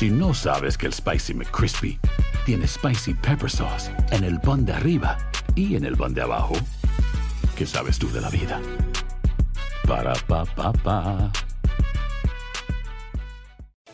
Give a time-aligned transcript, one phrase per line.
[0.00, 2.00] Si no sabes que el Spicy McCrispy
[2.46, 5.18] tiene Spicy Pepper Sauce en el pan de arriba
[5.54, 6.54] y en el pan de abajo,
[7.54, 8.62] ¿qué sabes tú de la vida?
[9.86, 11.30] Para, pa, pa, pa.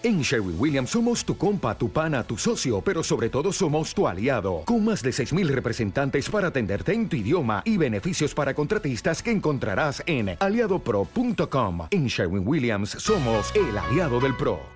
[0.04, 4.06] En Sherwin Williams somos tu compa, tu pana, tu socio, pero sobre todo somos tu
[4.06, 9.24] aliado, con más de 6.000 representantes para atenderte en tu idioma y beneficios para contratistas
[9.24, 11.88] que encontrarás en aliadopro.com.
[11.90, 14.75] En Sherwin Williams somos el aliado del PRO.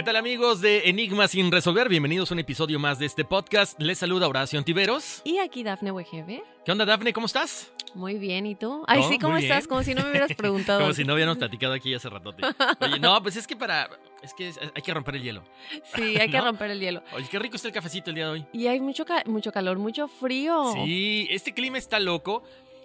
[0.00, 1.90] ¿Qué tal amigos de Enigma sin resolver?
[1.90, 3.78] Bienvenidos a un episodio más de este podcast.
[3.78, 5.20] Les saluda Horacio Antiveros.
[5.24, 6.42] Y aquí Dafne Wegebe.
[6.64, 7.12] ¿Qué onda Dafne?
[7.12, 7.70] ¿Cómo estás?
[7.92, 8.82] Muy bien, ¿y tú?
[8.86, 9.58] Ay, No, sí, ¿cómo estás?
[9.64, 9.68] bien.
[9.68, 10.80] Como si no me hubieras preguntado.
[10.80, 12.42] Como si no hubiéramos platicado aquí hace ratote.
[12.80, 13.90] Oye, no, pues es que para...
[14.22, 15.44] Es que hay que romper el hielo.
[15.94, 17.02] Sí, hay que romper el hielo.
[17.12, 18.46] Oye, qué rico está el cafecito el día de hoy.
[18.54, 20.72] Y hay mucho, ca- mucho calor, mucho frío.
[20.72, 22.42] Sí, este clima está loco.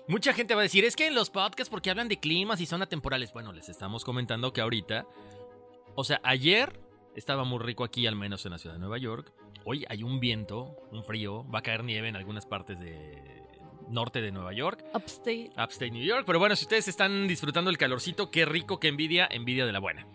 [0.09, 2.65] Mucha gente va a decir, es que en los podcasts porque hablan de climas y
[2.65, 3.31] son atemporales.
[3.31, 5.05] Bueno, les estamos comentando que ahorita...
[5.97, 6.77] O sea, ayer
[7.15, 9.33] estaba muy rico aquí, al menos en la ciudad de Nueva York.
[9.63, 13.43] Hoy hay un viento, un frío, va a caer nieve en algunas partes de
[13.89, 14.83] norte de Nueva York.
[14.93, 15.51] Upstate.
[15.57, 16.23] Upstate New York.
[16.25, 19.79] Pero bueno, si ustedes están disfrutando el calorcito, qué rico, qué envidia, envidia de la
[19.79, 20.07] buena.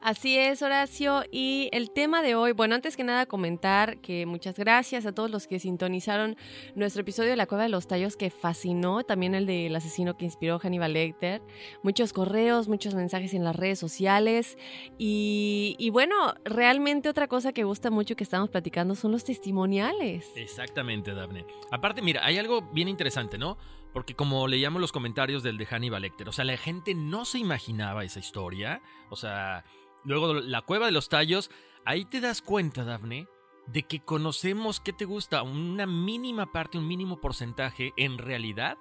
[0.00, 1.24] Así es, Horacio.
[1.32, 5.30] Y el tema de hoy, bueno, antes que nada comentar que muchas gracias a todos
[5.30, 6.36] los que sintonizaron
[6.76, 10.24] nuestro episodio de La Cueva de los Tallos que fascinó, también el del asesino que
[10.24, 11.42] inspiró Hannibal Lecter.
[11.82, 14.56] Muchos correos, muchos mensajes en las redes sociales.
[14.98, 20.30] Y, y bueno, realmente otra cosa que gusta mucho que estamos platicando son los testimoniales.
[20.36, 21.44] Exactamente, Daphne.
[21.72, 23.58] Aparte, mira, hay algo bien interesante, ¿no?
[23.92, 27.38] Porque como leíamos los comentarios del de Hannibal Lecter, o sea, la gente no se
[27.38, 28.80] imaginaba esa historia.
[29.10, 29.64] O sea,
[30.04, 31.50] luego la cueva de los tallos,
[31.84, 33.28] ahí te das cuenta, Daphne,
[33.66, 35.42] de que conocemos, ¿qué te gusta?
[35.42, 38.78] Una mínima parte, un mínimo porcentaje, en realidad,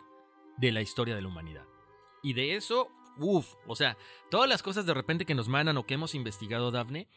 [0.57, 1.65] de la historia de la humanidad.
[2.23, 3.97] Y de eso, uff, o sea,
[4.31, 7.07] todas las cosas de repente que nos mandan o que hemos investigado, Daphne,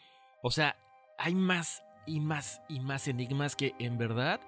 [0.43, 0.77] o sea,
[1.19, 4.41] hay más y más y más enigmas que en verdad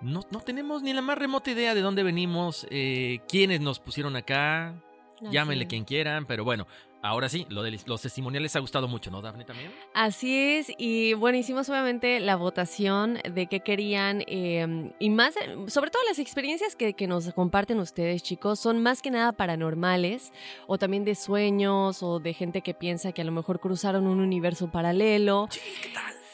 [0.00, 4.16] no, no tenemos ni la más remota idea de dónde venimos, eh, quiénes nos pusieron
[4.16, 4.82] acá,
[5.30, 6.66] llámenle quien quieran, pero bueno,
[7.02, 9.72] ahora sí, lo de los testimoniales ha gustado mucho, ¿no, Daphne, también?
[9.94, 15.56] Así es, y bueno, hicimos obviamente la votación de qué querían eh, y más, eh,
[15.68, 20.32] sobre todo las experiencias que, que nos comparten ustedes, chicos, son más que nada paranormales
[20.66, 24.20] o también de sueños o de gente que piensa que a lo mejor cruzaron un
[24.20, 25.48] universo paralelo.
[25.50, 25.60] Sí,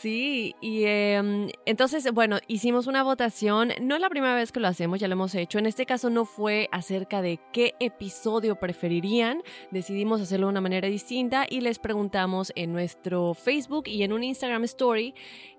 [0.06, 3.72] y em, entonces, bueno, hicimos una votación.
[3.81, 5.59] No es la primera vez que lo hacemos, ya lo hemos hecho.
[5.59, 9.43] En este caso no fue acerca de qué episodio preferirían.
[9.71, 14.25] Decidimos hacerlo de una manera distinta y les preguntamos en nuestro Facebook y en un
[14.25, 15.15] Instagram Story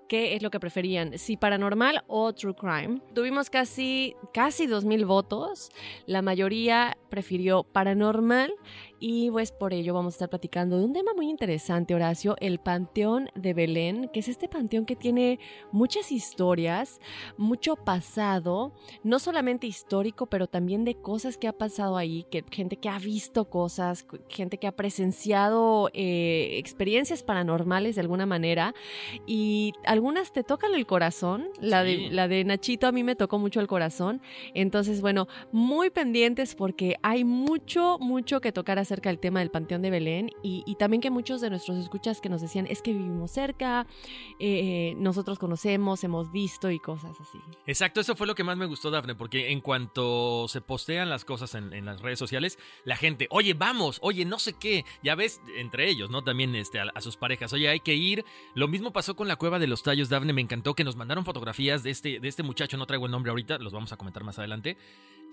[0.08, 3.00] qué es lo que preferían, si paranormal o true crime.
[3.14, 5.70] Tuvimos casi, casi 2.000 votos.
[6.06, 8.52] La mayoría prefirió paranormal
[9.00, 12.58] y pues por ello vamos a estar platicando de un tema muy interesante, Horacio, el
[12.58, 15.38] Panteón de Belén, que es este panteón que tiene
[15.70, 17.00] muchas historias,
[17.36, 18.72] mucho pasado,
[19.04, 22.98] no solamente histórico, pero también de cosas que ha pasado ahí, que gente que ha
[22.98, 28.74] visto cosas, gente que ha presenciado eh, experiencias paranormales de alguna manera
[29.26, 32.04] y algunas te tocan el corazón, la, Sí.
[32.04, 34.22] de, la de Nachito a mí me tocó mucho el corazón,
[34.54, 39.82] entonces bueno, muy pendientes porque hay mucho, mucho que tocar acerca del tema del Panteón
[39.82, 42.92] de Belén y, y también que muchos de nuestros escuchas que nos decían es que
[42.92, 43.88] vivimos cerca,
[44.38, 47.38] eh, nosotros conocemos, hemos visto y cosas así.
[47.66, 51.24] Exacto, eso fue lo que más me gustó, Dafne, porque en cuanto se postean las
[51.24, 55.16] cosas en, en las redes sociales, la gente, oye, vamos, oye, no sé qué, ya
[55.16, 56.22] ves, entre ellos, ¿no?
[56.22, 58.24] También este, a, a sus parejas, oye, hay que ir.
[58.54, 61.24] Lo mismo pasó con la Cueva de los Tallos, Dafne, me encantó que nos mandaron
[61.24, 64.22] fotografías de este, de este muchacho, no traigo el nombre ahorita, los vamos a comentar
[64.22, 64.76] más adelante,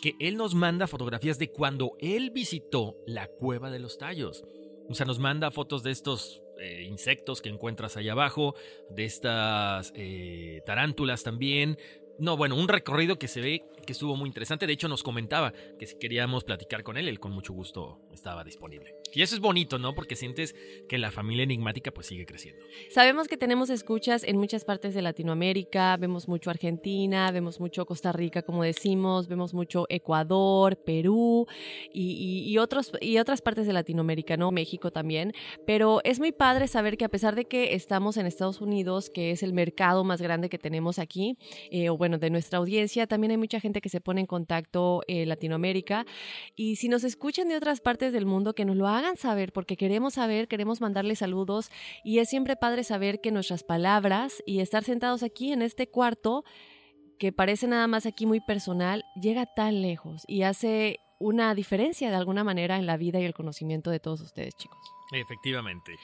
[0.01, 4.45] que él nos manda fotografías de cuando él visitó la cueva de los Tallos.
[4.87, 8.55] O sea, nos manda fotos de estos eh, insectos que encuentras ahí abajo,
[8.89, 11.77] de estas eh, tarántulas también.
[12.17, 14.67] No, bueno, un recorrido que se ve que estuvo muy interesante.
[14.67, 18.43] De hecho, nos comentaba que si queríamos platicar con él, él con mucho gusto estaba
[18.43, 18.95] disponible.
[19.13, 19.95] Y eso es bonito, ¿no?
[19.95, 20.55] Porque sientes
[20.89, 22.61] que la familia enigmática pues sigue creciendo.
[22.89, 28.11] Sabemos que tenemos escuchas en muchas partes de Latinoamérica, vemos mucho Argentina, vemos mucho Costa
[28.11, 31.47] Rica, como decimos, vemos mucho Ecuador, Perú
[31.93, 34.51] y, otros, y otras partes de Latinoamérica, ¿no?
[34.51, 35.33] México también.
[35.65, 39.31] Pero es muy padre saber que a pesar de que estamos en Estados Unidos, que
[39.31, 41.37] es el mercado más grande que tenemos aquí,
[41.71, 45.01] eh, o bueno, de nuestra audiencia, también hay mucha gente que se pone en contacto
[45.07, 46.05] en Latinoamérica.
[46.55, 49.77] Y si nos escuchan de otras partes del mundo, que nos lo hagan saber, porque
[49.77, 51.69] queremos saber, queremos mandarles saludos.
[52.03, 56.43] Y es siempre padre saber que nuestras palabras y estar sentados aquí en este cuarto,
[57.19, 62.15] que parece nada más aquí muy personal, llega tan lejos y hace una diferencia de
[62.15, 64.79] alguna manera en la vida y el conocimiento de todos ustedes, chicos.
[65.11, 65.95] Efectivamente.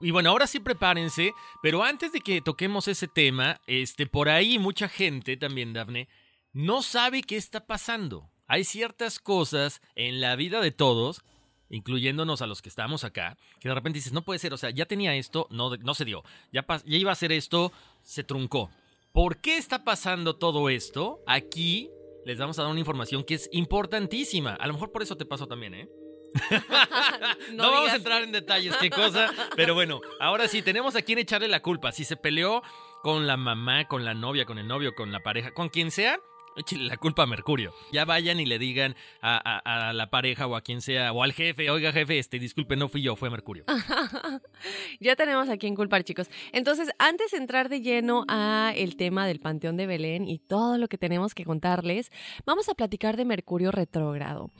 [0.00, 1.32] Y bueno, ahora sí prepárense,
[1.62, 6.08] pero antes de que toquemos ese tema, este, por ahí mucha gente también, Dafne,
[6.52, 8.30] no sabe qué está pasando.
[8.46, 11.22] Hay ciertas cosas en la vida de todos,
[11.70, 14.70] incluyéndonos a los que estamos acá, que de repente dices, no puede ser, o sea,
[14.70, 16.22] ya tenía esto, no, no se dio,
[16.52, 17.72] ya, ya iba a hacer esto,
[18.02, 18.70] se truncó.
[19.12, 21.22] ¿Por qué está pasando todo esto?
[21.26, 21.90] Aquí
[22.24, 24.54] les vamos a dar una información que es importantísima.
[24.54, 25.88] A lo mejor por eso te pasó también, ¿eh?
[27.52, 31.02] no, no vamos a entrar en detalles, qué cosa, pero bueno, ahora sí, tenemos a
[31.02, 31.92] quien echarle la culpa.
[31.92, 32.62] Si se peleó
[33.02, 36.18] con la mamá, con la novia, con el novio, con la pareja, con quien sea,
[36.72, 37.72] La culpa a Mercurio.
[37.92, 41.70] Ya vayan y le digan a, la pareja o a quien sea, o al jefe,
[41.70, 43.64] oiga jefe, este, disculpe, no fui yo, fue Mercurio.
[45.00, 46.28] ya tenemos a quien culpar, chicos.
[46.52, 50.78] Entonces, antes de entrar de lleno a el tema del Panteón de Belén y todo
[50.78, 52.10] lo que tenemos que contarles,
[52.44, 54.50] vamos a platicar de Mercurio retrógrado.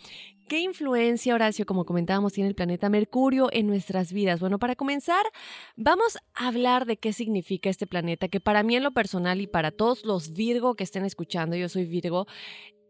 [0.52, 4.38] ¿Qué influencia, Horacio, como comentábamos, tiene el planeta Mercurio en nuestras vidas?
[4.38, 5.24] Bueno, para comenzar,
[5.76, 9.46] vamos a hablar de qué significa este planeta, que para mí en lo personal y
[9.46, 12.26] para todos los Virgo que estén escuchando, yo soy Virgo,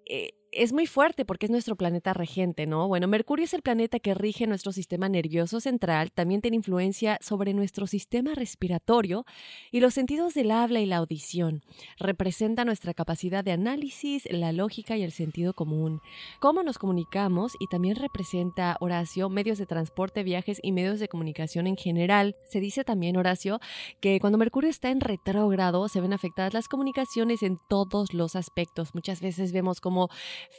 [0.06, 2.87] eh, es muy fuerte porque es nuestro planeta regente, ¿no?
[2.87, 7.54] Bueno, Mercurio es el planeta que rige nuestro sistema nervioso central, también tiene influencia sobre
[7.54, 9.25] nuestro sistema respiratorio
[9.70, 11.62] y los sentidos del habla y la audición.
[11.99, 16.00] Representa nuestra capacidad de análisis, la lógica y el sentido común.
[16.38, 21.66] Cómo nos comunicamos y también representa, Horacio, medios de transporte, viajes y medios de comunicación
[21.66, 22.37] en general.
[22.44, 23.58] Se dice también, Horacio,
[24.00, 28.94] que cuando Mercurio está en retrógrado se ven afectadas las comunicaciones en todos los aspectos.
[28.94, 30.10] Muchas veces vemos como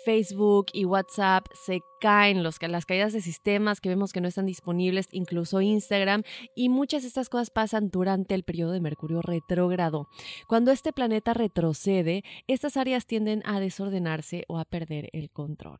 [0.05, 5.07] Facebook y WhatsApp se caen, las caídas de sistemas que vemos que no están disponibles,
[5.11, 6.23] incluso Instagram,
[6.55, 10.07] y muchas de estas cosas pasan durante el periodo de Mercurio retrógrado.
[10.47, 15.79] Cuando este planeta retrocede, estas áreas tienden a desordenarse o a perder el control.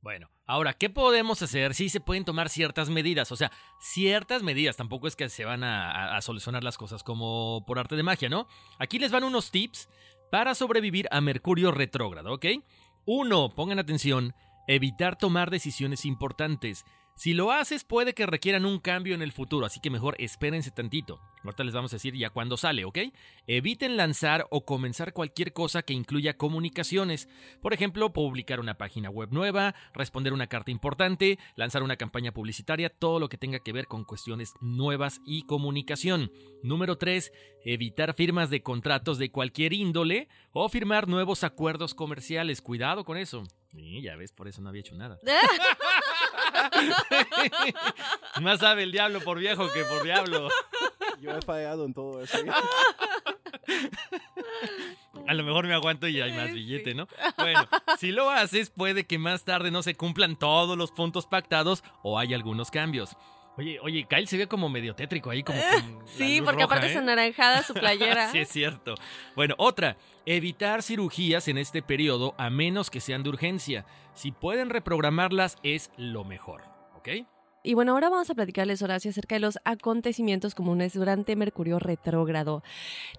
[0.00, 1.74] Bueno, ahora, ¿qué podemos hacer?
[1.74, 5.62] Sí se pueden tomar ciertas medidas, o sea, ciertas medidas, tampoco es que se van
[5.62, 8.48] a, a solucionar las cosas como por arte de magia, ¿no?
[8.80, 9.88] Aquí les van unos tips
[10.32, 12.46] para sobrevivir a Mercurio retrógrado, ¿ok?
[13.06, 13.54] 1.
[13.54, 14.34] Pongan atención.
[14.68, 16.84] Evitar tomar decisiones importantes.
[17.14, 20.70] Si lo haces puede que requieran un cambio en el futuro, así que mejor espérense
[20.70, 21.20] tantito.
[21.44, 22.98] Ahorita les vamos a decir ya cuándo sale, ¿ok?
[23.46, 27.28] Eviten lanzar o comenzar cualquier cosa que incluya comunicaciones.
[27.60, 32.90] Por ejemplo, publicar una página web nueva, responder una carta importante, lanzar una campaña publicitaria,
[32.90, 36.32] todo lo que tenga que ver con cuestiones nuevas y comunicación.
[36.62, 37.32] Número 3.
[37.64, 42.62] Evitar firmas de contratos de cualquier índole o firmar nuevos acuerdos comerciales.
[42.62, 43.44] Cuidado con eso.
[43.72, 45.18] Sí, ya ves, por eso no había hecho nada.
[48.40, 50.48] Más sabe el diablo por viejo que por diablo.
[51.20, 52.38] Yo he fallado en todo eso.
[55.26, 57.06] A lo mejor me aguanto y hay más billete, ¿no?
[57.38, 61.84] Bueno, si lo haces, puede que más tarde no se cumplan todos los puntos pactados
[62.02, 63.16] o hay algunos cambios.
[63.58, 65.58] Oye, oye, Kyle se ve como medio tétrico ahí, como.
[66.06, 66.98] sí, porque aparte es ¿eh?
[66.98, 68.28] anaranjada su playera.
[68.32, 68.94] sí, es cierto.
[69.36, 73.84] Bueno, otra, evitar cirugías en este periodo a menos que sean de urgencia.
[74.14, 76.62] Si pueden reprogramarlas, es lo mejor,
[76.96, 77.08] ¿ok?
[77.64, 82.64] Y bueno, ahora vamos a platicarles, Horacio, acerca de los acontecimientos comunes durante Mercurio retrógrado.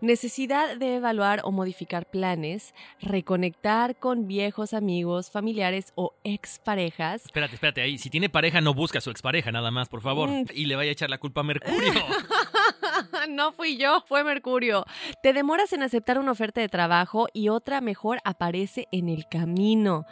[0.01, 7.25] Necesidad de evaluar o modificar planes, reconectar con viejos amigos, familiares o exparejas.
[7.25, 7.97] Espérate, espérate ahí.
[7.97, 10.29] Si tiene pareja, no busca a su expareja, nada más, por favor.
[10.29, 10.45] Mm.
[10.53, 11.93] Y le vaya a echar la culpa a Mercurio.
[13.29, 14.85] no fui yo, fue Mercurio.
[15.21, 20.05] Te demoras en aceptar una oferta de trabajo y otra mejor aparece en el camino.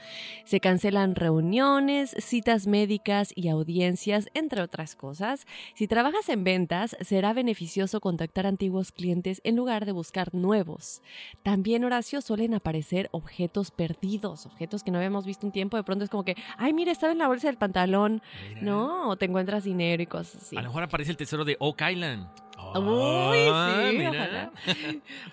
[0.46, 5.46] Se cancelan reuniones, citas médicas y audiencias ventas, entre otras cosas.
[5.76, 11.02] Si trabajas en ventas, será beneficioso contactar antiguos clientes en lugar de buscar nuevos.
[11.44, 15.78] También, Horacio, suelen aparecer objetos perdidos, objetos que no habíamos visto un tiempo.
[15.78, 18.62] De pronto es como que, ay, mira, estaba en la bolsa del pantalón, Mira.
[18.62, 19.10] ¿no?
[19.10, 20.58] O te encuentras dinero y cosas así.
[20.58, 22.28] A lo mejor aparece el tesoro de Oak Island.
[22.76, 24.10] Uy, Ah, sí, mira.
[24.12, 24.52] ojalá.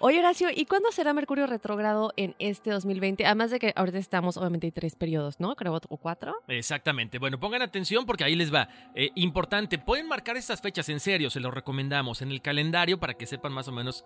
[0.00, 3.24] Oye, Horacio, ¿y cuándo será Mercurio retrógrado en este 2020?
[3.26, 5.54] Además de que ahorita estamos, obviamente, hay tres periodos, ¿no?
[5.56, 6.34] Creo, o cuatro.
[6.48, 7.18] Exactamente.
[7.18, 8.68] Bueno, pongan atención porque ahí les va.
[8.94, 13.14] Eh, importante, pueden marcar estas fechas en serio, se los recomendamos en el calendario para
[13.14, 14.04] que sepan más o menos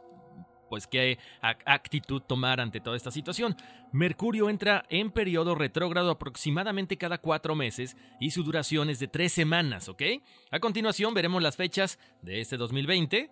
[0.72, 3.54] pues qué ac- actitud tomar ante toda esta situación.
[3.92, 9.34] Mercurio entra en periodo retrógrado aproximadamente cada cuatro meses y su duración es de tres
[9.34, 10.00] semanas, ¿ok?
[10.50, 13.28] A continuación veremos las fechas de este 2020.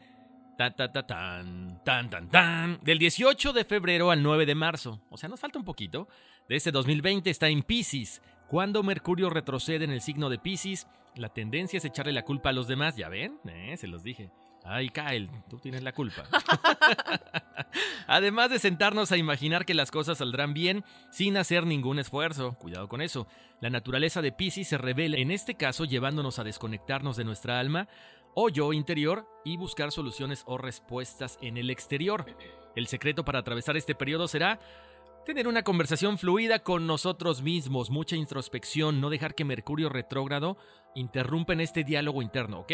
[0.58, 2.78] Ta, ta, ta, tan, tan, tan, tan.
[2.82, 5.00] Del 18 de febrero al 9 de marzo.
[5.08, 6.08] O sea, nos falta un poquito.
[6.46, 8.20] De este 2020 está en Pisces.
[8.50, 12.52] Cuando Mercurio retrocede en el signo de Pisces, la tendencia es echarle la culpa a
[12.52, 12.98] los demás.
[12.98, 13.38] ¿Ya ven?
[13.48, 14.30] Eh, se los dije.
[14.64, 16.24] Ay, Kyle, tú tienes la culpa.
[18.06, 22.54] Además de sentarnos a imaginar que las cosas saldrán bien sin hacer ningún esfuerzo.
[22.54, 23.26] Cuidado con eso.
[23.60, 27.88] La naturaleza de Pisces se revela, en este caso, llevándonos a desconectarnos de nuestra alma
[28.34, 32.26] o yo interior y buscar soluciones o respuestas en el exterior.
[32.76, 34.60] El secreto para atravesar este periodo será
[35.24, 40.56] tener una conversación fluida con nosotros mismos, mucha introspección, no dejar que Mercurio retrógrado
[40.94, 42.72] interrumpa en este diálogo interno, ¿ok?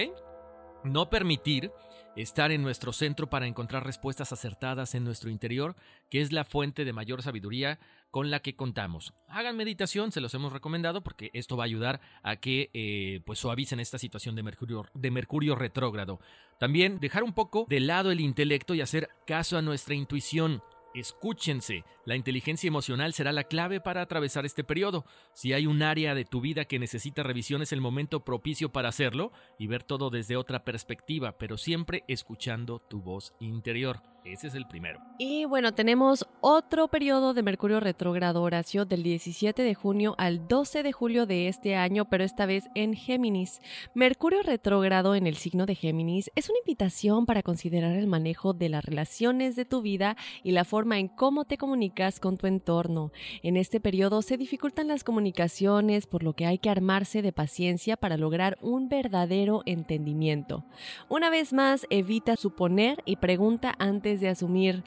[0.86, 1.72] No permitir
[2.14, 5.74] estar en nuestro centro para encontrar respuestas acertadas en nuestro interior,
[6.10, 7.78] que es la fuente de mayor sabiduría
[8.10, 9.12] con la que contamos.
[9.28, 13.40] Hagan meditación, se los hemos recomendado porque esto va a ayudar a que eh, pues
[13.40, 16.20] suavicen esta situación de Mercurio, de Mercurio retrógrado.
[16.58, 20.62] También dejar un poco de lado el intelecto y hacer caso a nuestra intuición.
[20.96, 25.04] Escúchense, la inteligencia emocional será la clave para atravesar este periodo.
[25.34, 28.88] Si hay un área de tu vida que necesita revisión es el momento propicio para
[28.88, 34.15] hacerlo y ver todo desde otra perspectiva, pero siempre escuchando tu voz interior.
[34.26, 35.00] Ese es el primero.
[35.18, 40.82] Y bueno, tenemos otro periodo de Mercurio retrógrado, Horacio, del 17 de junio al 12
[40.82, 43.60] de julio de este año, pero esta vez en Géminis.
[43.94, 48.68] Mercurio retrógrado en el signo de Géminis es una invitación para considerar el manejo de
[48.68, 53.12] las relaciones de tu vida y la forma en cómo te comunicas con tu entorno.
[53.42, 57.96] En este periodo se dificultan las comunicaciones, por lo que hay que armarse de paciencia
[57.96, 60.64] para lograr un verdadero entendimiento.
[61.08, 64.84] Una vez más, evita suponer y pregunta antes de asumir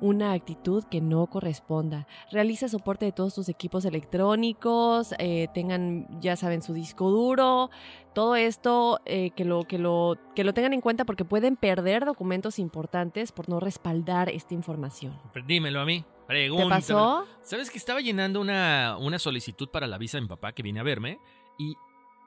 [0.00, 2.06] una actitud que no corresponda.
[2.30, 7.70] Realiza soporte de todos tus equipos electrónicos, eh, tengan, ya saben, su disco duro,
[8.14, 12.04] todo esto eh, que, lo, que, lo, que lo tengan en cuenta porque pueden perder
[12.04, 15.18] documentos importantes por no respaldar esta información.
[15.46, 16.00] Dímelo a mí.
[16.00, 16.70] ¿Te Pregúntame.
[16.70, 17.26] pasó?
[17.42, 20.80] ¿Sabes que estaba llenando una, una solicitud para la visa de mi papá que viene
[20.80, 21.18] a verme?
[21.58, 21.74] Y,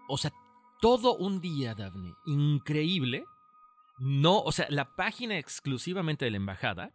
[0.08, 0.32] o sea,
[0.80, 3.26] todo un día, Daphne, increíble.
[3.98, 6.92] No, o sea, la página exclusivamente de la embajada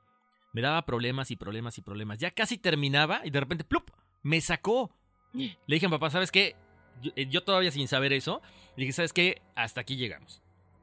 [0.52, 2.18] me daba problemas y problemas y problemas.
[2.18, 3.90] Ya casi terminaba y de repente, ¡plup!
[4.23, 4.94] Me sacó.
[5.32, 6.54] Le dije a mi papá, ¿sabes qué?
[7.00, 8.42] Yo, eh, yo todavía sin saber eso,
[8.76, 9.40] le dije, ¿sabes qué?
[9.56, 10.42] Hasta aquí llegamos.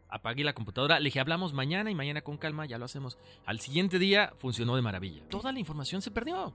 [0.09, 3.19] Apagué la computadora, le dije, hablamos mañana y mañana con calma, ya lo hacemos.
[3.45, 5.23] Al siguiente día funcionó de maravilla.
[5.29, 6.53] Toda la información se perdió.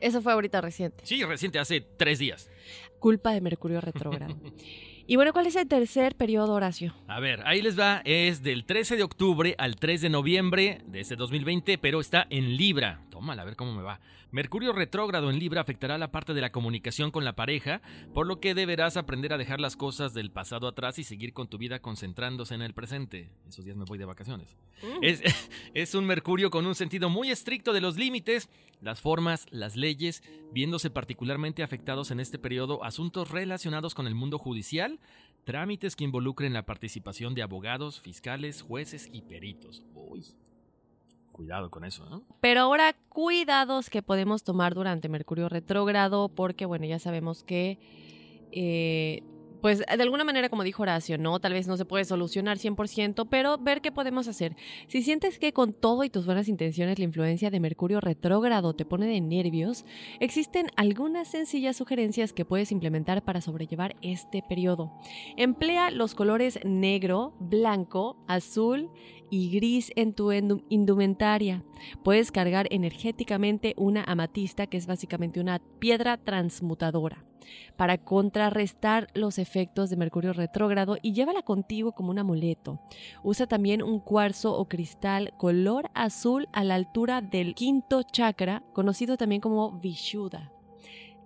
[0.00, 1.04] Eso fue ahorita reciente.
[1.04, 2.50] Sí, reciente, hace tres días.
[2.98, 4.34] Culpa de Mercurio retrógrado.
[5.08, 6.92] y bueno, ¿cuál es el tercer periodo, Horacio?
[7.06, 8.02] A ver, ahí les va.
[8.04, 12.56] Es del 13 de octubre al 3 de noviembre de este 2020, pero está en
[12.56, 13.00] Libra.
[13.10, 14.00] Tómala, a ver cómo me va.
[14.32, 17.80] Mercurio retrógrado en Libra afectará la parte de la comunicación con la pareja,
[18.12, 21.48] por lo que deberás aprender a dejar las cosas del pasado atrás y seguir con
[21.48, 23.30] tu vida concentrándose en el presente.
[23.48, 24.56] Esos días me voy de vacaciones.
[25.00, 25.22] Es,
[25.74, 28.48] es un Mercurio con un sentido muy estricto de los límites,
[28.80, 34.38] las formas, las leyes, viéndose particularmente afectados en este periodo asuntos relacionados con el mundo
[34.38, 34.98] judicial,
[35.44, 39.84] trámites que involucren la participación de abogados, fiscales, jueces y peritos.
[39.94, 40.24] Uy,
[41.36, 42.22] cuidado con eso, ¿no?
[42.40, 47.78] Pero ahora, cuidados que podemos tomar durante Mercurio retrógrado, porque bueno, ya sabemos que,
[48.52, 49.22] eh,
[49.60, 51.40] pues de alguna manera, como dijo Horacio, ¿no?
[51.40, 54.56] Tal vez no se puede solucionar 100%, pero ver qué podemos hacer.
[54.86, 58.84] Si sientes que con todo y tus buenas intenciones la influencia de Mercurio retrógrado te
[58.84, 59.84] pone de nervios,
[60.20, 64.92] existen algunas sencillas sugerencias que puedes implementar para sobrellevar este periodo.
[65.36, 68.90] Emplea los colores negro, blanco, azul
[69.30, 70.32] y gris en tu
[70.68, 71.64] indumentaria.
[72.04, 77.25] Puedes cargar energéticamente una amatista, que es básicamente una piedra transmutadora,
[77.76, 82.80] para contrarrestar los efectos de Mercurio retrógrado y llévala contigo como un amuleto.
[83.22, 89.16] Usa también un cuarzo o cristal color azul a la altura del quinto chakra, conocido
[89.16, 90.55] también como Vishuddha.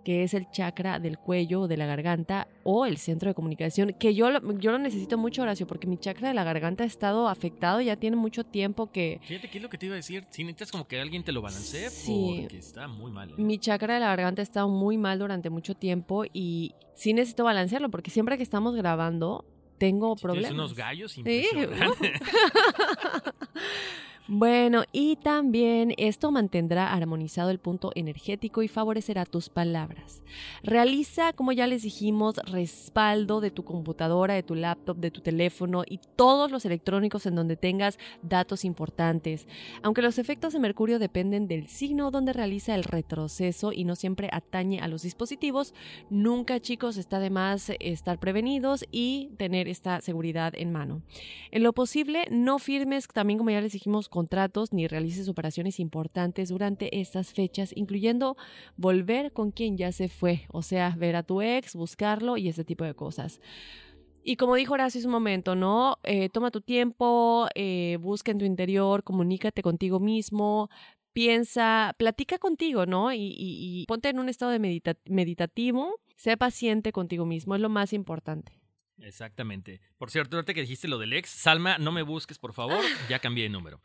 [0.04, 3.94] Que es el chakra del cuello o de la garganta o el centro de comunicación,
[3.98, 6.86] que yo lo, yo lo necesito mucho, Horacio, porque mi chakra de la garganta ha
[6.86, 9.20] estado afectado, ya tiene mucho tiempo que...
[9.22, 10.24] Fíjate, ¿qué es lo que te iba a decir?
[10.30, 12.38] Si necesitas como que alguien te lo balancee, Sí.
[12.42, 13.30] porque está muy mal.
[13.30, 13.34] ¿eh?
[13.38, 17.44] Mi chakra de la garganta ha estado muy mal durante mucho tiempo y sí necesito
[17.44, 19.44] balancearlo, porque siempre que estamos grabando
[19.78, 20.52] tengo Sí, problemas.
[20.52, 21.20] Unos gallos Sí,
[21.54, 22.20] impresionantes.
[24.32, 30.22] Bueno, y también esto mantendrá armonizado el punto energético y favorecerá tus palabras.
[30.62, 35.82] Realiza, como ya les dijimos, respaldo de tu computadora, de tu laptop, de tu teléfono
[35.84, 39.48] y todos los electrónicos en donde tengas datos importantes.
[39.82, 44.28] Aunque los efectos de Mercurio dependen del signo donde realiza el retroceso y no siempre
[44.30, 45.74] atañe a los dispositivos,
[46.08, 51.02] nunca chicos está de más estar prevenidos y tener esta seguridad en mano.
[51.50, 56.50] En lo posible, no firmes, también como ya les dijimos, contratos ni realices operaciones importantes
[56.50, 58.36] durante estas fechas, incluyendo
[58.76, 62.64] volver con quien ya se fue, o sea, ver a tu ex, buscarlo y ese
[62.64, 63.40] tipo de cosas.
[64.22, 65.96] Y como dijo Horacio hace un momento, ¿no?
[66.02, 70.68] Eh, toma tu tiempo, eh, busca en tu interior, comunícate contigo mismo,
[71.14, 73.14] piensa, platica contigo, ¿no?
[73.14, 77.94] Y, ponte en un estado de medita- meditativo, sé paciente contigo mismo, es lo más
[77.94, 78.59] importante.
[79.02, 79.80] Exactamente.
[79.98, 82.84] Por cierto, ahorita que dijiste lo del ex, Salma, no me busques, por favor.
[83.08, 83.80] Ya cambié de número.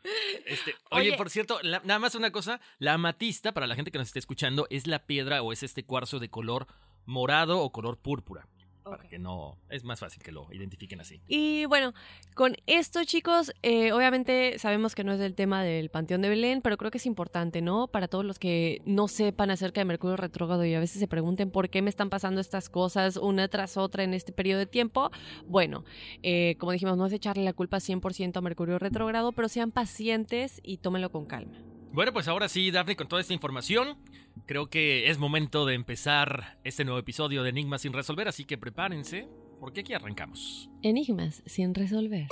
[0.46, 1.16] Este, oye, Oye.
[1.16, 2.60] por cierto, la- nada más una cosa.
[2.78, 5.84] La amatista, para la gente que nos esté escuchando, es la piedra o es este
[5.84, 6.66] cuarzo de color
[7.04, 8.48] morado o color púrpura.
[8.88, 9.58] Para que no.
[9.68, 11.20] Es más fácil que lo identifiquen así.
[11.26, 11.92] Y bueno,
[12.34, 16.62] con esto chicos, eh, obviamente sabemos que no es el tema del Panteón de Belén,
[16.62, 17.88] pero creo que es importante, ¿no?
[17.88, 21.50] Para todos los que no sepan acerca de Mercurio retrógrado y a veces se pregunten
[21.50, 25.10] por qué me están pasando estas cosas una tras otra en este periodo de tiempo.
[25.46, 25.84] Bueno,
[26.22, 30.60] eh, como dijimos, no es echarle la culpa 100% a Mercurio retrógrado, pero sean pacientes
[30.62, 31.75] y tómenlo con calma.
[31.92, 33.96] Bueno, pues ahora sí, Daphne, con toda esta información,
[34.44, 38.58] creo que es momento de empezar este nuevo episodio de Enigmas sin resolver, así que
[38.58, 39.28] prepárense,
[39.60, 40.68] porque aquí arrancamos.
[40.82, 42.28] Enigmas sin resolver.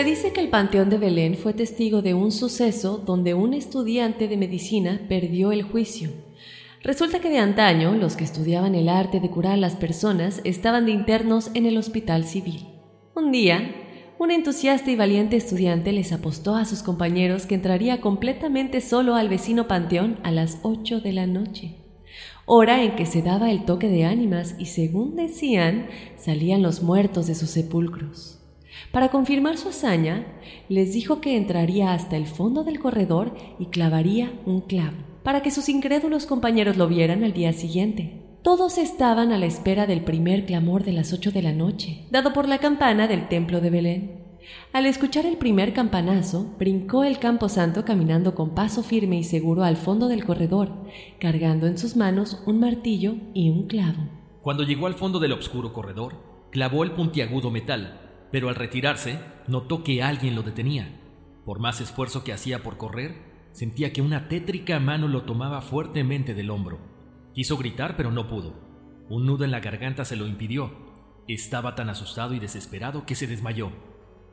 [0.00, 4.28] Se dice que el Panteón de Belén fue testigo de un suceso donde un estudiante
[4.28, 6.08] de medicina perdió el juicio.
[6.82, 10.86] Resulta que de antaño los que estudiaban el arte de curar a las personas estaban
[10.86, 12.66] de internos en el hospital civil.
[13.14, 13.74] Un día,
[14.18, 19.28] un entusiasta y valiente estudiante les apostó a sus compañeros que entraría completamente solo al
[19.28, 21.76] vecino panteón a las 8 de la noche,
[22.46, 27.26] hora en que se daba el toque de ánimas y según decían, salían los muertos
[27.26, 28.39] de sus sepulcros.
[28.92, 30.26] Para confirmar su hazaña,
[30.68, 35.52] les dijo que entraría hasta el fondo del corredor y clavaría un clavo, para que
[35.52, 38.20] sus incrédulos compañeros lo vieran al día siguiente.
[38.42, 42.32] Todos estaban a la espera del primer clamor de las ocho de la noche, dado
[42.32, 44.20] por la campana del templo de Belén.
[44.72, 49.76] Al escuchar el primer campanazo, brincó el camposanto caminando con paso firme y seguro al
[49.76, 50.72] fondo del corredor,
[51.20, 54.08] cargando en sus manos un martillo y un clavo.
[54.42, 56.14] Cuando llegó al fondo del oscuro corredor,
[56.50, 61.00] clavó el puntiagudo metal, pero al retirarse notó que alguien lo detenía.
[61.44, 66.34] Por más esfuerzo que hacía por correr, sentía que una tétrica mano lo tomaba fuertemente
[66.34, 66.78] del hombro.
[67.34, 68.54] Quiso gritar, pero no pudo.
[69.08, 70.70] Un nudo en la garganta se lo impidió.
[71.26, 73.72] Estaba tan asustado y desesperado que se desmayó.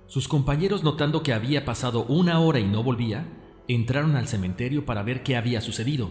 [0.07, 3.27] Sus compañeros, notando que había pasado una hora y no volvía,
[3.67, 6.09] entraron al cementerio para ver qué había sucedido.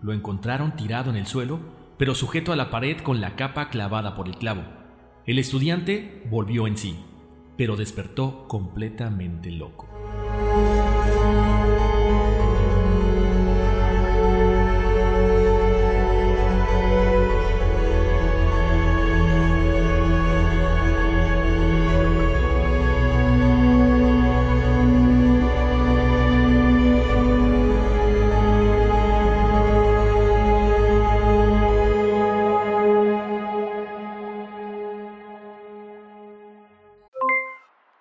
[0.00, 1.60] Lo encontraron tirado en el suelo,
[1.98, 4.62] pero sujeto a la pared con la capa clavada por el clavo.
[5.26, 6.96] El estudiante volvió en sí,
[7.56, 9.93] pero despertó completamente loco.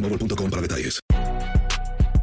[0.00, 1.00] boostmobile.com para detalles.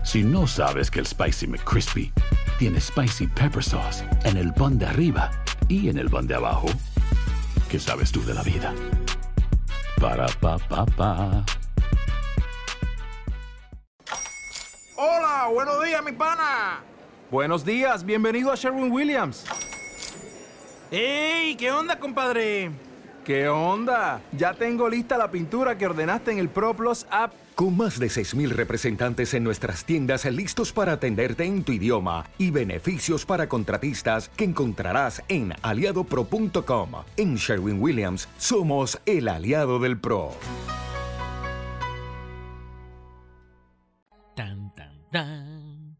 [0.04, 2.12] Si no sabes que el Spicy McCrispy
[2.60, 5.32] tiene Spicy Pepper Sauce en el pan de arriba
[5.68, 6.68] y en el pan de abajo,
[7.70, 8.74] ¿qué sabes tú de la vida?
[10.00, 11.46] Para, pa, pa, pa.
[14.96, 16.80] Hola, buenos días, mi pana.
[17.30, 19.46] Buenos días, bienvenido a Sherwin Williams.
[20.90, 21.56] ¡Ey!
[21.56, 22.72] ¿Qué onda, compadre?
[23.26, 24.22] ¿Qué onda?
[24.32, 27.34] Ya tengo lista la pintura que ordenaste en el ProPlus app.
[27.58, 32.52] Con más de 6.000 representantes en nuestras tiendas listos para atenderte en tu idioma y
[32.52, 36.92] beneficios para contratistas que encontrarás en aliadopro.com.
[37.18, 40.34] En Sherwin Williams somos el aliado del PRO.
[44.36, 45.98] Tan, tan, tan.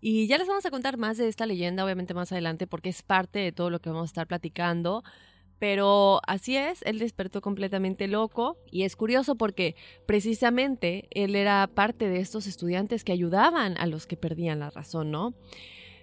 [0.00, 3.02] Y ya les vamos a contar más de esta leyenda, obviamente más adelante, porque es
[3.04, 5.04] parte de todo lo que vamos a estar platicando.
[5.58, 9.74] Pero así es, él despertó completamente loco y es curioso porque
[10.06, 15.10] precisamente él era parte de estos estudiantes que ayudaban a los que perdían la razón,
[15.10, 15.34] ¿no?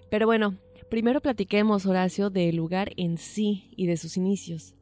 [0.09, 0.57] Pero bueno,
[0.89, 4.75] primero platiquemos, Horacio, del lugar en sí y de sus inicios.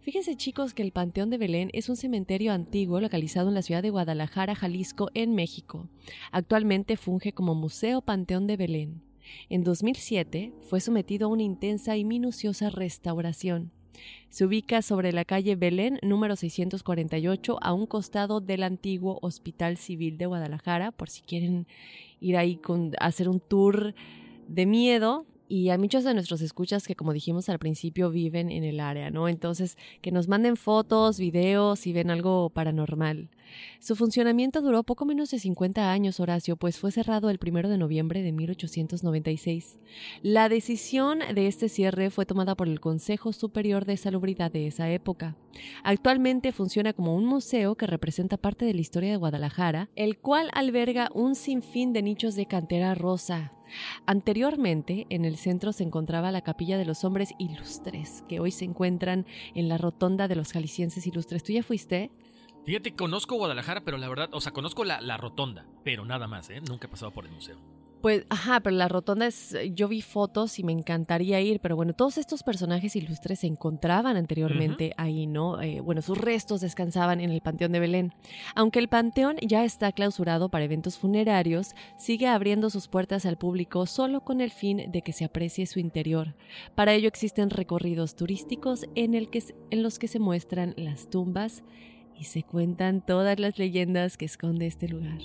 [0.00, 3.82] Fíjense chicos que el Panteón de Belén es un cementerio antiguo localizado en la ciudad
[3.82, 5.88] de Guadalajara, Jalisco, en México.
[6.32, 9.02] Actualmente funge como Museo Panteón de Belén.
[9.50, 13.72] En 2007 fue sometido a una intensa y minuciosa restauración.
[14.30, 20.18] Se ubica sobre la calle Belén, número 648, a un costado del antiguo Hospital Civil
[20.18, 21.66] de Guadalajara, por si quieren
[22.20, 23.94] ir ahí con hacer un tour
[24.48, 25.26] de miedo.
[25.48, 29.10] Y hay muchos de nuestros escuchas que, como dijimos al principio, viven en el área,
[29.10, 29.28] ¿no?
[29.28, 33.30] Entonces, que nos manden fotos, videos si ven algo paranormal.
[33.80, 37.78] Su funcionamiento duró poco menos de 50 años, Horacio, pues fue cerrado el 1 de
[37.78, 39.78] noviembre de 1896.
[40.22, 44.90] La decisión de este cierre fue tomada por el Consejo Superior de Salubridad de esa
[44.90, 45.36] época.
[45.82, 50.50] Actualmente funciona como un museo que representa parte de la historia de Guadalajara, el cual
[50.52, 53.52] alberga un sinfín de nichos de cantera rosa,
[54.06, 58.64] Anteriormente, en el centro se encontraba la Capilla de los Hombres Ilustres, que hoy se
[58.64, 61.42] encuentran en la Rotonda de los Jaliscienses Ilustres.
[61.42, 62.10] ¿Tú ya fuiste?
[62.64, 66.50] Fíjate, conozco Guadalajara, pero la verdad, o sea, conozco la, la rotonda, pero nada más,
[66.50, 66.60] ¿eh?
[66.60, 67.56] Nunca he pasado por el museo.
[68.00, 71.94] Pues, ajá, pero la rotonda es, yo vi fotos y me encantaría ir, pero bueno,
[71.94, 75.60] todos estos personajes ilustres se encontraban anteriormente ahí, ¿no?
[75.60, 78.14] Eh, bueno, sus restos descansaban en el Panteón de Belén.
[78.54, 83.84] Aunque el Panteón ya está clausurado para eventos funerarios, sigue abriendo sus puertas al público
[83.86, 86.36] solo con el fin de que se aprecie su interior.
[86.76, 91.64] Para ello existen recorridos turísticos en, el que, en los que se muestran las tumbas
[92.16, 95.18] y se cuentan todas las leyendas que esconde este lugar.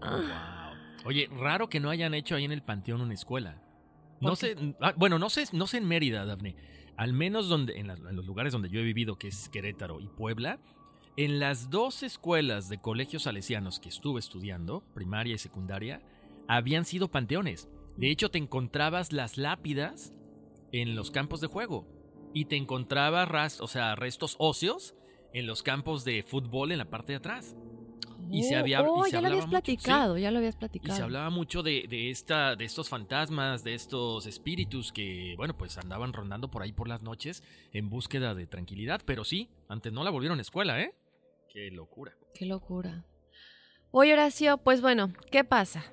[0.00, 0.51] Ah.
[1.04, 3.60] Oye, raro que no hayan hecho ahí en el panteón una escuela.
[4.20, 6.54] No sé, ah, bueno, no sé, no sé en Mérida, Dafne.
[6.96, 10.00] Al menos donde, en, la- en los lugares donde yo he vivido, que es Querétaro
[10.00, 10.60] y Puebla,
[11.16, 16.02] en las dos escuelas de colegios salesianos que estuve estudiando, primaria y secundaria,
[16.48, 17.68] habían sido panteones.
[17.96, 20.12] De hecho, te encontrabas las lápidas
[20.70, 21.86] en los campos de juego.
[22.32, 24.94] Y te encontrabas o sea, restos óseos
[25.34, 27.56] en los campos de fútbol en la parte de atrás.
[28.30, 29.76] Y se había Oh, y se ya lo habías hablaba mucho, sí.
[29.76, 30.96] platicado, ya lo habías Y platicado.
[30.96, 35.76] se hablaba mucho de, de esta, de estos fantasmas, de estos espíritus que, bueno, pues
[35.78, 39.00] andaban rondando por ahí por las noches en búsqueda de tranquilidad.
[39.04, 40.94] Pero sí, antes no la volvieron escuela, ¿eh?
[41.48, 42.12] Qué locura.
[42.34, 43.04] Qué locura.
[43.90, 45.84] Oye, Horacio, pues bueno, ¿qué pasa?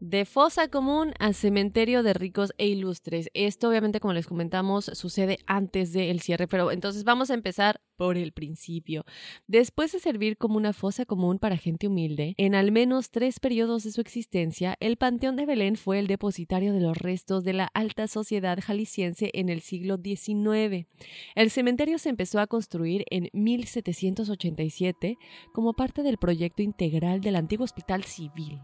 [0.00, 3.28] De fosa común a cementerio de ricos e ilustres.
[3.34, 8.16] Esto, obviamente, como les comentamos, sucede antes del cierre, pero entonces vamos a empezar por
[8.16, 9.04] el principio.
[9.46, 13.84] Después de servir como una fosa común para gente humilde, en al menos tres periodos
[13.84, 17.66] de su existencia, el Panteón de Belén fue el depositario de los restos de la
[17.74, 20.86] alta sociedad jalisciense en el siglo XIX.
[21.34, 25.18] El cementerio se empezó a construir en 1787
[25.52, 28.60] como parte del proyecto integral del antiguo Hospital Civil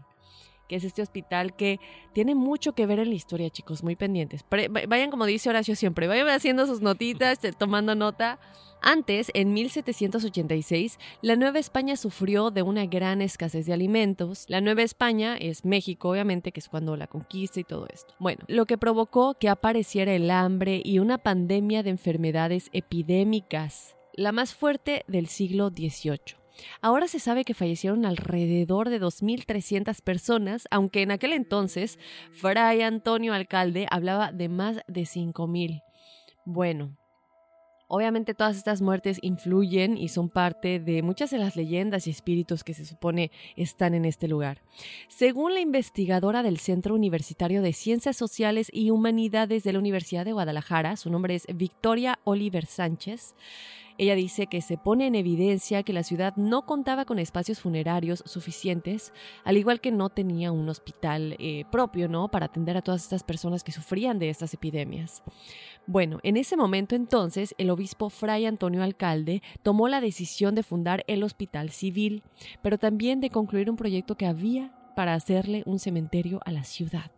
[0.67, 1.79] que es este hospital que
[2.13, 4.45] tiene mucho que ver en la historia, chicos, muy pendientes.
[4.49, 8.39] Vayan, como dice Horacio siempre, vayan haciendo sus notitas, tomando nota.
[8.81, 14.45] Antes, en 1786, la Nueva España sufrió de una gran escasez de alimentos.
[14.49, 18.13] La Nueva España es México, obviamente, que es cuando la conquista y todo esto.
[18.19, 24.31] Bueno, lo que provocó que apareciera el hambre y una pandemia de enfermedades epidémicas, la
[24.31, 26.37] más fuerte del siglo XVIII.
[26.81, 31.99] Ahora se sabe que fallecieron alrededor de 2.300 personas, aunque en aquel entonces
[32.31, 35.83] Fray Antonio Alcalde hablaba de más de 5.000.
[36.45, 36.97] Bueno,
[37.89, 42.65] Obviamente todas estas muertes influyen y son parte de muchas de las leyendas y espíritus
[42.65, 44.61] que se supone están en este lugar.
[45.07, 50.33] Según la investigadora del Centro Universitario de Ciencias Sociales y Humanidades de la Universidad de
[50.33, 53.35] Guadalajara, su nombre es Victoria Oliver Sánchez,
[53.97, 58.23] ella dice que se pone en evidencia que la ciudad no contaba con espacios funerarios
[58.25, 62.29] suficientes, al igual que no tenía un hospital eh, propio, ¿no?
[62.29, 65.23] Para atender a todas estas personas que sufrían de estas epidemias.
[65.87, 71.03] Bueno, en ese momento entonces el obispo Fray Antonio Alcalde tomó la decisión de fundar
[71.07, 72.23] el Hospital Civil,
[72.61, 77.11] pero también de concluir un proyecto que había para hacerle un cementerio a la ciudad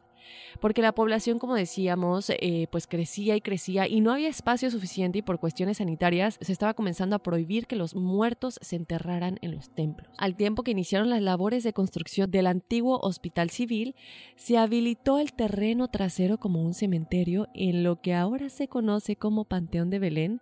[0.60, 5.20] porque la población, como decíamos, eh, pues crecía y crecía y no había espacio suficiente
[5.20, 9.56] y por cuestiones sanitarias se estaba comenzando a prohibir que los muertos se enterraran en
[9.56, 10.10] los templos.
[10.18, 13.96] Al tiempo que iniciaron las labores de construcción del antiguo hospital civil,
[14.36, 19.46] se habilitó el terreno trasero como un cementerio en lo que ahora se conoce como
[19.46, 20.42] Panteón de Belén,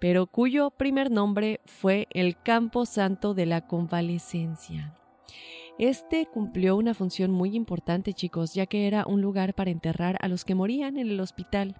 [0.00, 4.94] pero cuyo primer nombre fue el Campo Santo de la Convalecencia.
[5.80, 10.28] Este cumplió una función muy importante, chicos, ya que era un lugar para enterrar a
[10.28, 11.74] los que morían en el hospital.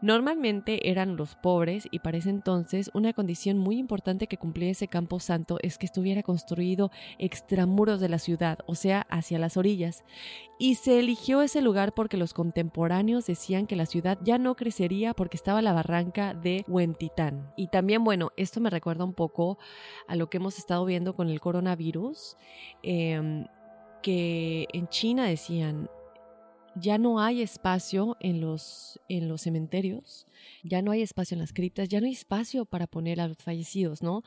[0.00, 4.88] Normalmente eran los pobres y para ese entonces una condición muy importante que cumplía ese
[4.88, 10.04] campo santo es que estuviera construido extramuros de la ciudad, o sea, hacia las orillas.
[10.58, 15.12] Y se eligió ese lugar porque los contemporáneos decían que la ciudad ya no crecería
[15.12, 17.52] porque estaba la barranca de Huentitán.
[17.56, 19.58] Y también, bueno, esto me recuerda un poco
[20.06, 22.36] a lo que hemos estado viendo con el coronavirus.
[22.82, 23.46] Em,
[24.02, 25.88] que en China decían,
[26.76, 30.26] ya no hay espacio en los, en los cementerios,
[30.62, 33.38] ya no hay espacio en las criptas, ya no hay espacio para poner a los
[33.38, 34.22] fallecidos, ¿no?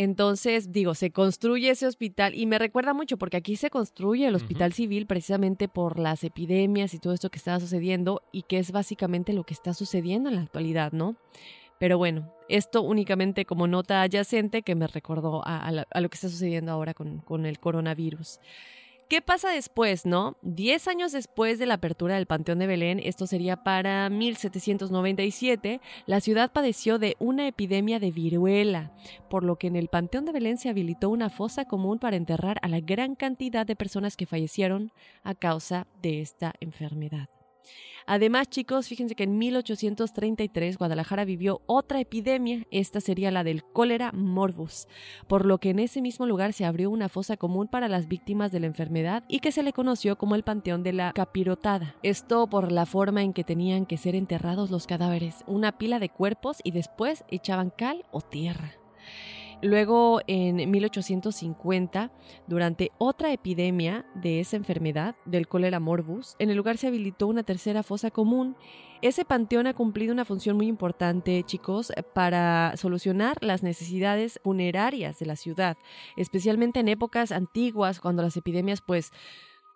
[0.00, 4.36] Entonces, digo, se construye ese hospital y me recuerda mucho porque aquí se construye el
[4.36, 8.70] hospital civil precisamente por las epidemias y todo esto que estaba sucediendo y que es
[8.70, 11.16] básicamente lo que está sucediendo en la actualidad, ¿no?
[11.80, 16.70] Pero bueno, esto únicamente como nota adyacente que me recordó a, lo que está sucediendo
[16.70, 18.38] ahora con, con el coronavirus.
[19.08, 20.36] ¿Qué pasa después, no?
[20.42, 26.20] Diez años después de la apertura del Panteón de Belén, esto sería para 1797, la
[26.20, 28.92] ciudad padeció de una epidemia de viruela,
[29.30, 32.58] por lo que en el Panteón de Belén se habilitó una fosa común para enterrar
[32.60, 34.92] a la gran cantidad de personas que fallecieron
[35.22, 37.30] a causa de esta enfermedad.
[38.10, 44.12] Además, chicos, fíjense que en 1833 Guadalajara vivió otra epidemia, esta sería la del cólera
[44.12, 44.88] morbus,
[45.26, 48.50] por lo que en ese mismo lugar se abrió una fosa común para las víctimas
[48.50, 51.96] de la enfermedad y que se le conoció como el Panteón de la Capirotada.
[52.02, 56.08] Esto por la forma en que tenían que ser enterrados los cadáveres, una pila de
[56.08, 58.72] cuerpos y después echaban cal o tierra.
[59.60, 62.12] Luego, en 1850,
[62.46, 67.42] durante otra epidemia de esa enfermedad, del cólera morbus, en el lugar se habilitó una
[67.42, 68.56] tercera fosa común.
[69.02, 75.26] Ese panteón ha cumplido una función muy importante, chicos, para solucionar las necesidades funerarias de
[75.26, 75.76] la ciudad,
[76.16, 79.12] especialmente en épocas antiguas, cuando las epidemias, pues,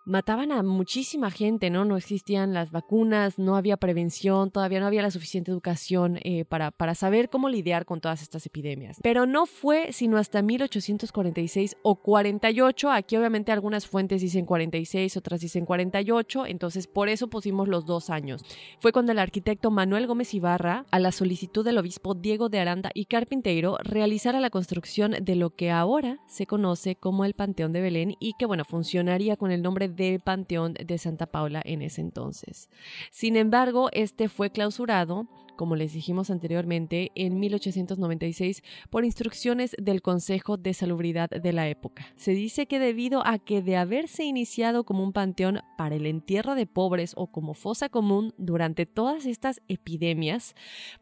[0.05, 1.85] mataban a muchísima gente, ¿no?
[1.85, 6.71] No existían las vacunas, no había prevención, todavía no había la suficiente educación eh, para,
[6.71, 8.99] para saber cómo lidiar con todas estas epidemias.
[9.01, 15.41] Pero no fue sino hasta 1846 o 48, aquí obviamente algunas fuentes dicen 46, otras
[15.41, 18.43] dicen 48, entonces por eso pusimos los dos años.
[18.79, 22.91] Fue cuando el arquitecto Manuel Gómez Ibarra, a la solicitud del obispo Diego de Aranda
[22.93, 27.81] y Carpinteiro, realizara la construcción de lo que ahora se conoce como el Panteón de
[27.81, 32.01] Belén y que, bueno, funcionaría con el nombre del Panteón de Santa Paula en ese
[32.01, 32.69] entonces.
[33.11, 40.57] Sin embargo, este fue clausurado, como les dijimos anteriormente, en 1896 por instrucciones del Consejo
[40.57, 42.07] de Salubridad de la época.
[42.15, 46.55] Se dice que debido a que de haberse iniciado como un panteón para el entierro
[46.55, 50.55] de pobres o como fosa común durante todas estas epidemias,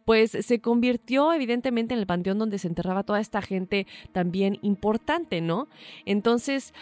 [0.06, 5.42] pues se convirtió evidentemente en el panteón donde se enterraba toda esta gente también importante,
[5.42, 5.68] ¿no?
[6.06, 6.74] Entonces,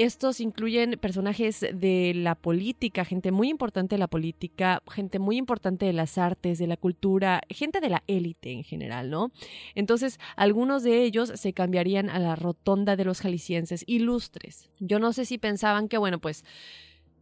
[0.00, 5.84] estos incluyen personajes de la política, gente muy importante de la política, gente muy importante
[5.84, 9.30] de las artes, de la cultura, gente de la élite en general, ¿no?
[9.74, 14.70] Entonces, algunos de ellos se cambiarían a la rotonda de los jaliscienses ilustres.
[14.78, 16.44] Yo no sé si pensaban que, bueno, pues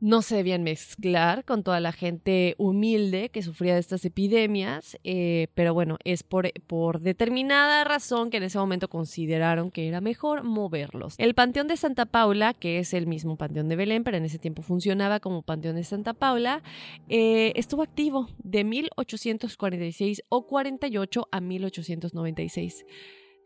[0.01, 5.49] no se debían mezclar con toda la gente humilde que sufría de estas epidemias, eh,
[5.55, 10.45] pero bueno, es por, por determinada razón que en ese momento consideraron que era mejor
[10.45, 11.15] moverlos.
[11.19, 14.39] El Panteón de Santa Paula, que es el mismo Panteón de Belén, pero en ese
[14.39, 16.63] tiempo funcionaba como Panteón de Santa Paula,
[17.09, 22.85] eh, estuvo activo de 1846 o 48 a 1896.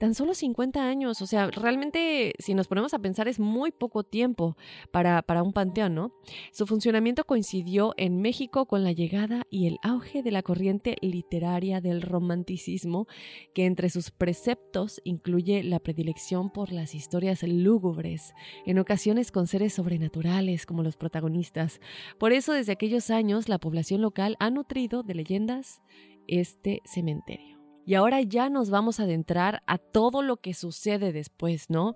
[0.03, 1.23] Tan solo 50 años.
[1.23, 4.57] O sea, realmente, si nos ponemos a pensar, es muy poco tiempo
[4.91, 6.13] para, para un panteón, ¿no?
[6.51, 11.81] Su funcionamiento coincidió en México con la llegada y el auge de la corriente literaria
[11.81, 13.07] del romanticismo,
[13.55, 18.35] que entre sus preceptos incluye la predilección por las historias lúgubres,
[18.67, 21.81] en ocasiones con seres sobrenaturales como los protagonistas.
[22.19, 25.81] Por eso, desde aquellos años, la población local ha nutrido de leyendas
[26.27, 27.52] este cementerio.
[27.85, 31.95] Y ahora ya nos vamos a adentrar a todo lo que sucede después, ¿no?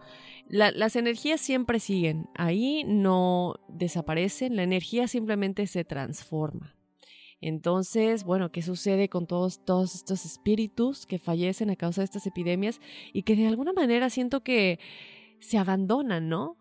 [0.49, 6.77] las energías siempre siguen, ahí no desaparecen, la energía simplemente se transforma.
[7.41, 12.27] Entonces, bueno, ¿qué sucede con todos, todos estos espíritus que fallecen a causa de estas
[12.27, 12.81] epidemias
[13.13, 14.79] y que de alguna manera siento que
[15.39, 16.57] se abandonan, ¿no?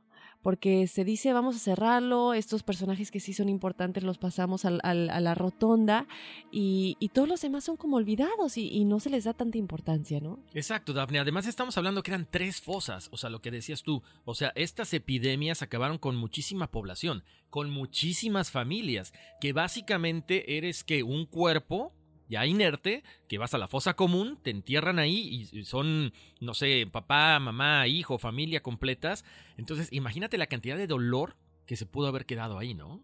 [0.46, 4.70] Porque se dice vamos a cerrarlo, estos personajes que sí son importantes los pasamos a
[4.70, 6.08] la rotonda
[6.52, 10.38] y, todos los demás son como olvidados y, no se les da tanta importancia, ¿no?
[10.54, 11.18] Exacto, Daphne.
[11.18, 14.52] Además estamos hablando que eran tres fosas, o sea, lo que decías tú, o sea,
[14.54, 21.92] estas epidemias acabaron con muchísima población, con muchísimas familias, que básicamente eres que un cuerpo
[22.30, 26.88] ya inerte, que vas a la fosa común, te entierran ahí y son, no sé,
[26.92, 29.26] papá, mamá, hijo, familia completas.
[29.58, 31.36] Entonces, imagínate la cantidad de dolor
[31.66, 33.02] que se pudo haber quedado ahí, ¿no?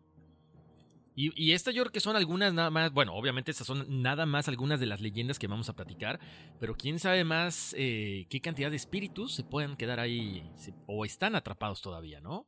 [1.15, 4.25] Y, y estas yo creo que son algunas nada más, bueno, obviamente estas son nada
[4.25, 6.19] más algunas de las leyendas que vamos a platicar,
[6.59, 10.49] pero quién sabe más eh, qué cantidad de espíritus se pueden quedar ahí
[10.87, 12.47] o están atrapados todavía, ¿no?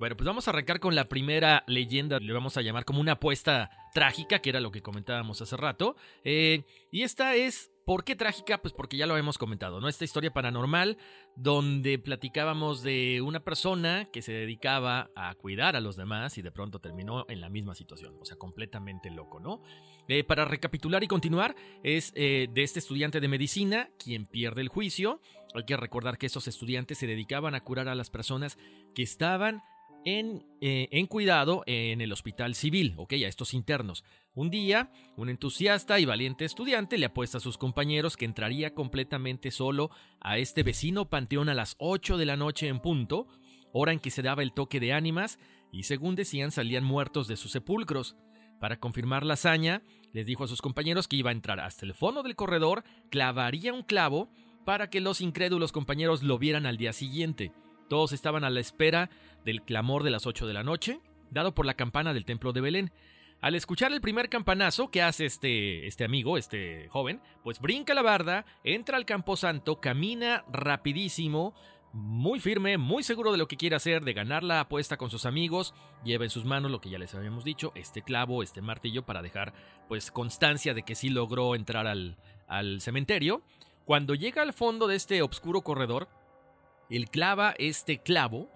[0.00, 3.12] Bueno, pues vamos a arrancar con la primera leyenda, le vamos a llamar como una
[3.12, 5.94] apuesta trágica, que era lo que comentábamos hace rato.
[6.24, 8.62] Eh, y esta es, ¿por qué trágica?
[8.62, 9.88] Pues porque ya lo hemos comentado, ¿no?
[9.88, 10.96] Esta historia paranormal
[11.36, 16.50] donde platicábamos de una persona que se dedicaba a cuidar a los demás y de
[16.50, 19.60] pronto terminó en la misma situación, o sea, completamente loco, ¿no?
[20.08, 24.68] Eh, para recapitular y continuar, es eh, de este estudiante de medicina quien pierde el
[24.68, 25.20] juicio.
[25.54, 28.56] Hay que recordar que esos estudiantes se dedicaban a curar a las personas
[28.94, 29.62] que estaban
[30.04, 34.04] en, eh, en, cuidado en el hospital civil, ok, a estos internos.
[34.34, 39.50] Un día, un entusiasta y valiente estudiante le apuesta a sus compañeros que entraría completamente
[39.50, 43.26] solo a este vecino panteón a las 8 de la noche en punto,
[43.72, 45.38] hora en que se daba el toque de ánimas,
[45.72, 48.16] y según decían salían muertos de sus sepulcros.
[48.60, 49.82] Para confirmar la hazaña,
[50.12, 53.72] les dijo a sus compañeros que iba a entrar hasta el fondo del corredor, clavaría
[53.72, 54.30] un clavo
[54.64, 57.52] para que los incrédulos compañeros lo vieran al día siguiente.
[57.90, 59.10] Todos estaban a la espera
[59.44, 61.00] del clamor de las 8 de la noche,
[61.32, 62.92] dado por la campana del templo de Belén.
[63.40, 68.02] Al escuchar el primer campanazo que hace este, este amigo, este joven, pues brinca la
[68.02, 71.52] barda, entra al camposanto, camina rapidísimo,
[71.92, 75.26] muy firme, muy seguro de lo que quiere hacer, de ganar la apuesta con sus
[75.26, 75.74] amigos,
[76.04, 79.20] lleva en sus manos lo que ya les habíamos dicho, este clavo, este martillo para
[79.20, 79.52] dejar
[79.88, 83.42] pues constancia de que sí logró entrar al, al cementerio.
[83.84, 86.08] Cuando llega al fondo de este oscuro corredor,
[86.90, 88.50] él clava este clavo,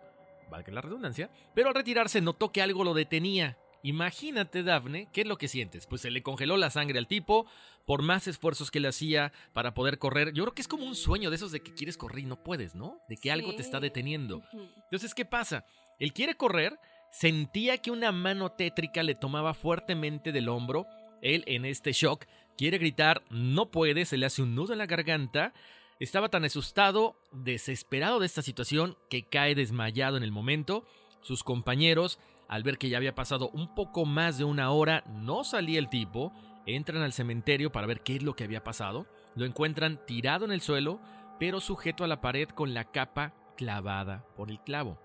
[0.51, 3.57] valga la redundancia, pero al retirarse notó que algo lo detenía.
[3.83, 5.87] Imagínate, Daphne, ¿qué es lo que sientes?
[5.87, 7.47] Pues se le congeló la sangre al tipo,
[7.85, 10.33] por más esfuerzos que le hacía para poder correr.
[10.33, 12.43] Yo creo que es como un sueño de esos de que quieres correr y no
[12.43, 12.99] puedes, ¿no?
[13.11, 14.43] De que algo te está deteniendo.
[14.85, 15.67] Entonces, ¿qué pasa?
[15.99, 16.79] Él quiere correr,
[17.13, 20.87] sentía que una mano tétrica le tomaba fuertemente del hombro.
[21.21, 22.25] Él, en este shock,
[22.57, 25.53] quiere gritar, no puede, se le hace un nudo en la garganta,
[26.01, 30.85] estaba tan asustado, desesperado de esta situación, que cae desmayado en el momento.
[31.21, 35.45] Sus compañeros, al ver que ya había pasado un poco más de una hora, no
[35.45, 36.33] salía el tipo,
[36.67, 39.07] entran al cementerio para ver qué es lo que había pasado.
[39.35, 41.01] Lo encuentran tirado en el suelo,
[41.39, 44.99] pero sujeto a la pared con la capa clavada por el clavo.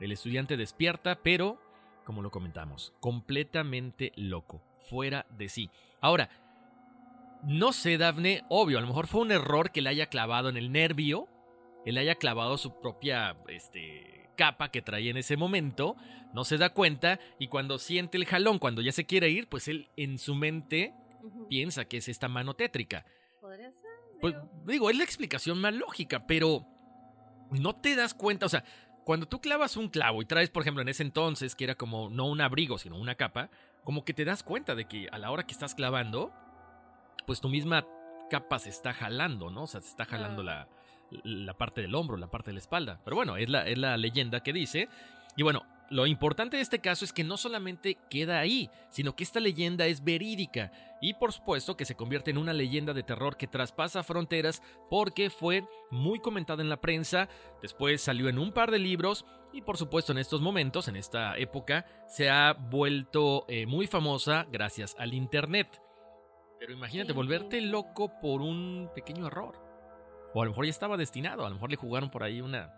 [0.00, 1.60] El estudiante despierta, pero,
[2.04, 5.70] como lo comentamos, completamente loco, fuera de sí.
[6.00, 6.30] Ahora,
[7.42, 10.56] no sé, Dafne, obvio, a lo mejor fue un error que le haya clavado en
[10.56, 11.28] el nervio,
[11.84, 15.96] él haya clavado su propia este, capa que traía en ese momento,
[16.32, 19.68] no se da cuenta y cuando siente el jalón, cuando ya se quiere ir, pues
[19.68, 20.94] él en su mente
[21.48, 23.04] piensa que es esta mano tétrica.
[23.40, 23.90] Podría ser.
[24.20, 24.34] Pues
[24.66, 26.66] digo, es la explicación más lógica, pero
[27.50, 28.64] no te das cuenta, o sea,
[29.04, 32.10] cuando tú clavas un clavo y traes, por ejemplo, en ese entonces, que era como
[32.10, 33.48] no un abrigo, sino una capa,
[33.82, 36.30] como que te das cuenta de que a la hora que estás clavando,
[37.28, 37.86] pues tu misma
[38.30, 39.64] capa se está jalando, ¿no?
[39.64, 40.66] O sea, se está jalando la,
[41.24, 43.02] la parte del hombro, la parte de la espalda.
[43.04, 44.88] Pero bueno, es la, es la leyenda que dice.
[45.36, 49.24] Y bueno, lo importante de este caso es que no solamente queda ahí, sino que
[49.24, 50.72] esta leyenda es verídica
[51.02, 55.28] y por supuesto que se convierte en una leyenda de terror que traspasa fronteras porque
[55.28, 57.28] fue muy comentada en la prensa,
[57.60, 61.36] después salió en un par de libros y por supuesto en estos momentos, en esta
[61.36, 65.82] época, se ha vuelto eh, muy famosa gracias al Internet.
[66.58, 69.54] Pero imagínate, volverte loco por un pequeño error.
[70.34, 72.74] O a lo mejor ya estaba destinado, a lo mejor le jugaron por ahí una.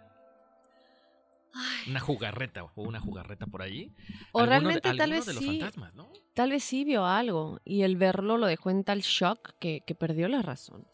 [1.89, 3.93] Una jugarreta o una jugarreta por ahí.
[4.33, 5.59] O Alguno realmente tal vez de los sí.
[5.59, 6.13] fantasmas, ¿no?
[6.35, 9.95] Tal vez sí vio algo y el verlo lo dejó en tal shock que, que
[9.95, 10.87] perdió la razón.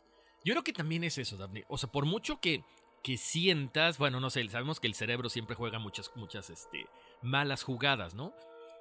[0.45, 1.65] Yo creo que también es eso, Daphne.
[1.69, 2.65] O sea, por mucho que,
[3.03, 6.87] que sientas, bueno, no sé, sabemos que el cerebro siempre juega muchas, muchas este,
[7.21, 8.33] malas jugadas, ¿no?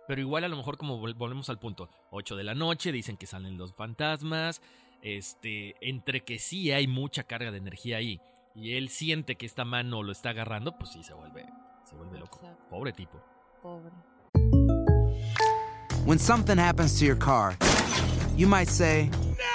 [0.08, 3.18] Pero igual a lo mejor como vol- volvemos al punto, 8 de la noche, dicen
[3.18, 4.62] que salen los fantasmas,
[5.02, 8.20] este, entre que sí hay mucha carga de energía ahí
[8.56, 11.46] y él siente que esta mano lo está agarrando, pues sí se vuelve,
[11.84, 12.40] se vuelve loco.
[12.70, 13.22] Pobre tipo.
[13.62, 13.92] Pobre.
[16.06, 17.56] When something happens to your car,
[18.38, 19.55] you might say, My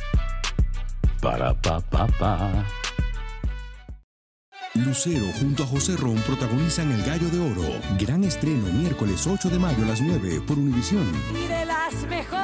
[1.21, 2.65] Para pa pa pa.
[4.73, 7.69] Lucero junto a José Ron protagonizan El Gallo de Oro.
[7.99, 11.05] Gran estreno miércoles 8 de mayo a las 9 por Univisión.
[11.35, 12.41] Y de las mejores.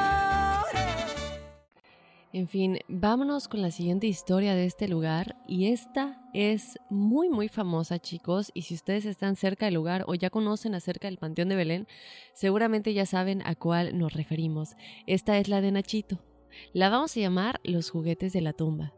[2.32, 7.48] En fin, vámonos con la siguiente historia de este lugar y esta es muy muy
[7.48, 11.48] famosa chicos y si ustedes están cerca del lugar o ya conocen acerca del Panteón
[11.48, 11.88] de Belén,
[12.32, 14.76] seguramente ya saben a cuál nos referimos.
[15.08, 16.20] Esta es la de Nachito.
[16.72, 18.97] La vamos a llamar Los juguetes de la tumba.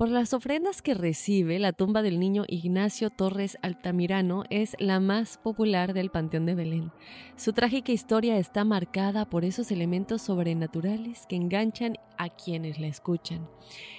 [0.00, 5.36] Por las ofrendas que recibe, la tumba del niño Ignacio Torres Altamirano es la más
[5.36, 6.90] popular del Panteón de Belén.
[7.36, 13.46] Su trágica historia está marcada por esos elementos sobrenaturales que enganchan a quienes la escuchan.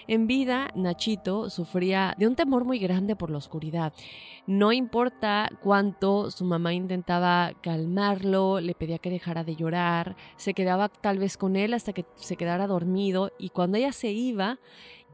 [0.07, 3.93] En vida, Nachito sufría de un temor muy grande por la oscuridad.
[4.47, 10.89] No importa cuánto su mamá intentaba calmarlo, le pedía que dejara de llorar, se quedaba
[10.89, 14.57] tal vez con él hasta que se quedara dormido y cuando ella se iba,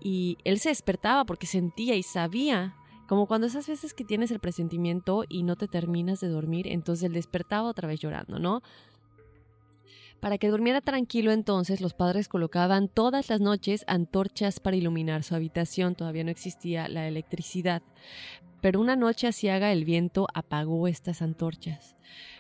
[0.02, 2.76] y él se despertaba porque sentía y sabía,
[3.08, 7.06] como cuando esas veces que tienes el presentimiento y no te terminas de dormir, entonces
[7.06, 8.62] él despertaba otra vez llorando, ¿no?
[10.20, 15.36] Para que durmiera tranquilo entonces los padres colocaban todas las noches antorchas para iluminar su
[15.36, 17.82] habitación, todavía no existía la electricidad.
[18.60, 21.96] Pero una noche asiaga el viento apagó estas antorchas.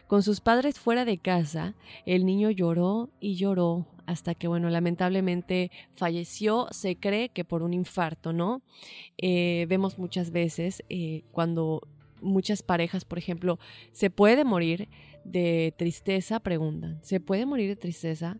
[0.07, 5.69] Con sus padres fuera de casa, el niño lloró y lloró hasta que, bueno, lamentablemente
[5.93, 8.63] falleció, se cree que por un infarto, ¿no?
[9.17, 11.81] Eh, vemos muchas veces eh, cuando
[12.21, 13.59] muchas parejas, por ejemplo,
[13.91, 14.87] se puede morir
[15.25, 18.37] de tristeza, preguntan, ¿se puede morir de tristeza?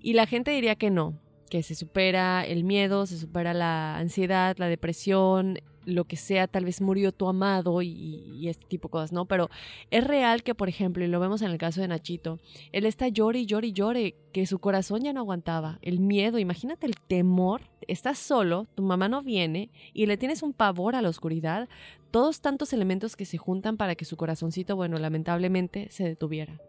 [0.00, 1.18] Y la gente diría que no,
[1.50, 6.64] que se supera el miedo, se supera la ansiedad, la depresión, lo que sea, tal
[6.64, 9.24] vez murió tu amado y, este tipo de cosas, ¿no?
[9.24, 9.50] Pero
[9.90, 12.38] es real que, por ejemplo, y lo vemos en el caso de Nachito,
[12.72, 16.38] él está llore y llore y llore, que su corazón ya no aguantaba, el miedo,
[16.38, 21.02] imagínate el temor, estás solo, tu mamá no viene y le tienes un pavor a
[21.02, 21.68] la oscuridad,
[22.10, 26.60] todos tantos elementos que se juntan para que su corazoncito, bueno, lamentablemente se detuviera.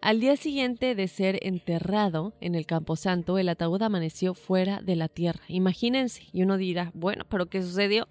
[0.00, 5.08] Al día siguiente de ser enterrado en el Camposanto, el ataúd amaneció fuera de la
[5.08, 5.40] tierra.
[5.48, 8.08] Imagínense, y uno dirá, bueno, pero ¿qué sucedió?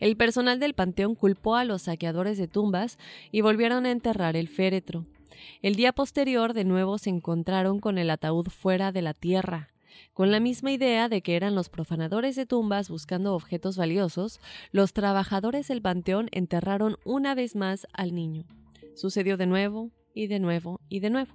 [0.00, 2.98] El personal del panteón culpó a los saqueadores de tumbas
[3.30, 5.06] y volvieron a enterrar el féretro.
[5.62, 9.70] El día posterior, de nuevo, se encontraron con el ataúd fuera de la tierra.
[10.14, 14.40] Con la misma idea de que eran los profanadores de tumbas buscando objetos valiosos,
[14.70, 18.44] los trabajadores del panteón enterraron una vez más al niño.
[18.94, 21.34] Sucedió de nuevo, y de nuevo y de nuevo.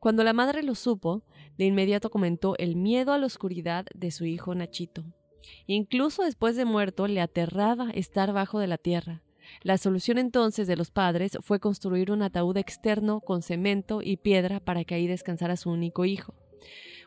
[0.00, 1.22] Cuando la madre lo supo,
[1.56, 5.04] de inmediato comentó el miedo a la oscuridad de su hijo Nachito.
[5.66, 9.22] Incluso después de muerto le aterraba estar bajo de la tierra.
[9.62, 14.60] La solución entonces de los padres fue construir un ataúd externo con cemento y piedra
[14.60, 16.34] para que ahí descansara su único hijo.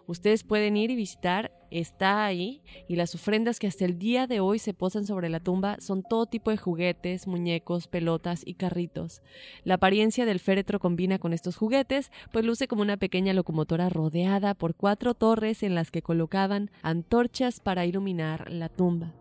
[0.07, 4.39] Ustedes pueden ir y visitar, está ahí, y las ofrendas que hasta el día de
[4.39, 9.21] hoy se posan sobre la tumba son todo tipo de juguetes, muñecos, pelotas y carritos.
[9.65, 14.53] La apariencia del féretro combina con estos juguetes, pues luce como una pequeña locomotora rodeada
[14.53, 19.13] por cuatro torres en las que colocaban antorchas para iluminar la tumba.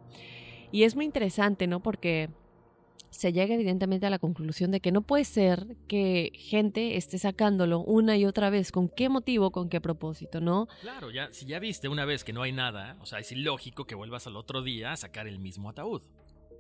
[0.71, 1.83] Y es muy interesante, ¿no?
[1.83, 2.31] Porque
[3.17, 7.81] se llega evidentemente a la conclusión de que no puede ser que gente esté sacándolo
[7.81, 8.73] una y otra vez.
[8.73, 9.51] ¿Con qué motivo?
[9.51, 10.41] ¿Con qué propósito?
[10.41, 10.69] ¿No?
[10.83, 13.87] Claro, ya, si ya viste una vez que no hay nada, o sea, es ilógico
[13.87, 16.03] que vuelvas al otro día a sacar el mismo ataúd.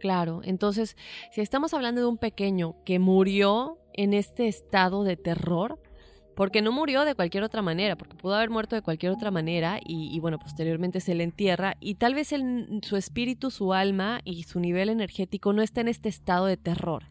[0.00, 0.96] Claro, entonces,
[1.32, 5.80] si estamos hablando de un pequeño que murió en este estado de terror,
[6.36, 9.80] porque no murió de cualquier otra manera, porque pudo haber muerto de cualquier otra manera
[9.82, 12.32] y, bueno, posteriormente se le entierra y tal vez
[12.82, 17.04] su espíritu, su alma y su nivel energético no está en este estado de terror.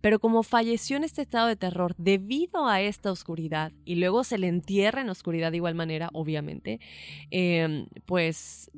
[0.00, 4.36] Pero como falleció en este estado de terror debido a esta oscuridad y luego se
[4.36, 6.80] le entierra en oscuridad de igual manera, obviamente,
[7.30, 8.68] eh, pues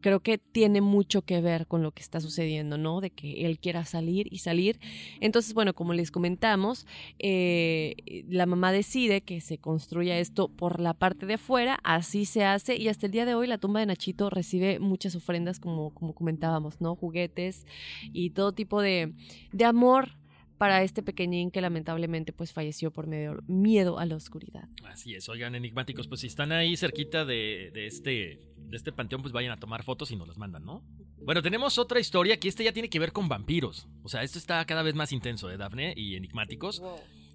[0.00, 3.00] creo que tiene mucho que ver con lo que está sucediendo, ¿no?
[3.00, 4.80] De que él quiera salir y salir.
[5.20, 6.86] Entonces, bueno, como les comentamos,
[7.18, 12.44] eh, la mamá decide que se construya esto por la parte de afuera, así se
[12.44, 15.90] hace y hasta el día de hoy la tumba de Nachito recibe muchas ofrendas, como,
[15.94, 16.96] como comentábamos, ¿no?
[16.96, 17.66] Juguetes
[18.12, 19.12] y todo tipo de,
[19.52, 20.23] de amor
[20.64, 24.66] para este pequeñín que lamentablemente pues falleció por medio, miedo a la oscuridad.
[24.86, 29.20] Así es, oigan, enigmáticos, pues si están ahí cerquita de, de este, de este panteón,
[29.20, 30.82] pues vayan a tomar fotos y nos las mandan, ¿no?
[31.22, 33.88] Bueno, tenemos otra historia que este ya tiene que ver con vampiros.
[34.04, 35.92] O sea, esto está cada vez más intenso, ¿eh, Dafne?
[35.98, 36.82] Y enigmáticos.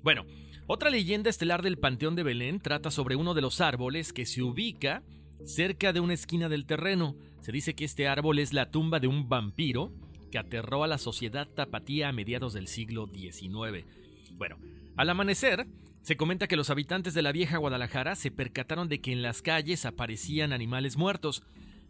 [0.02, 0.26] Bueno,
[0.66, 4.42] otra leyenda estelar del Panteón de Belén trata sobre uno de los árboles que se
[4.42, 5.04] ubica
[5.46, 7.16] cerca de una esquina del terreno.
[7.42, 9.94] Se dice que este árbol es la tumba de un vampiro
[10.30, 13.86] que aterró a la sociedad tapatía a mediados del siglo XIX.
[14.34, 14.58] Bueno,
[14.96, 15.68] al amanecer,
[16.02, 19.42] se comenta que los habitantes de la vieja Guadalajara se percataron de que en las
[19.42, 21.44] calles aparecían animales muertos.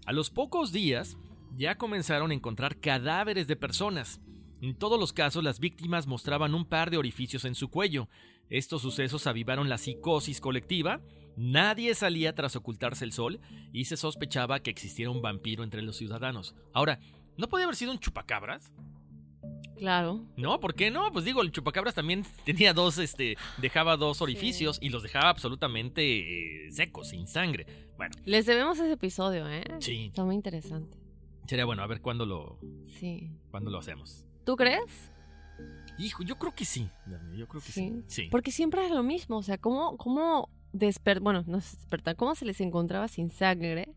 [0.06, 1.18] A los pocos días,
[1.56, 4.20] ya comenzaron a encontrar cadáveres de personas.
[4.62, 8.10] En todos los casos, las víctimas mostraban un par de orificios en su cuello.
[8.50, 11.02] Estos sucesos avivaron la psicosis colectiva.
[11.38, 13.40] Nadie salía tras ocultarse el sol
[13.72, 16.56] y se sospechaba que existiera un vampiro entre los ciudadanos.
[16.74, 17.00] Ahora,
[17.40, 18.72] ¿no podía haber sido un chupacabras?
[19.78, 20.26] Claro.
[20.36, 21.10] No, ¿por qué no?
[21.12, 26.66] Pues digo, el chupacabras también tenía dos, este, dejaba dos orificios y los dejaba absolutamente
[26.68, 27.66] eh, secos, sin sangre.
[27.98, 29.64] Bueno, Les debemos ese episodio, ¿eh?
[29.80, 30.08] Sí.
[30.08, 30.98] Está muy interesante.
[31.48, 32.60] sería bueno a ver cuándo lo,
[33.00, 33.32] Sí.
[33.52, 34.26] cuándo lo hacemos.
[34.46, 35.12] ¿Tú crees?
[35.98, 36.90] Hijo, yo creo que sí.
[37.36, 38.04] Yo creo que sí.
[38.08, 38.28] Sí.
[38.32, 39.38] Porque siempre es lo mismo.
[39.38, 41.22] O sea, ¿cómo, cómo despertar?
[41.24, 42.16] Bueno, no es despertar.
[42.16, 43.90] ¿Cómo se les encontraba sin sangre?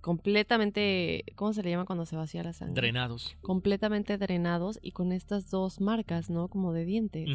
[0.00, 1.24] Completamente.
[1.34, 2.74] ¿Cómo se le llama cuando se vacía la sangre?
[2.74, 3.36] Drenados.
[3.40, 6.48] Completamente drenados y con estas dos marcas, ¿no?
[6.48, 7.28] Como de dientes.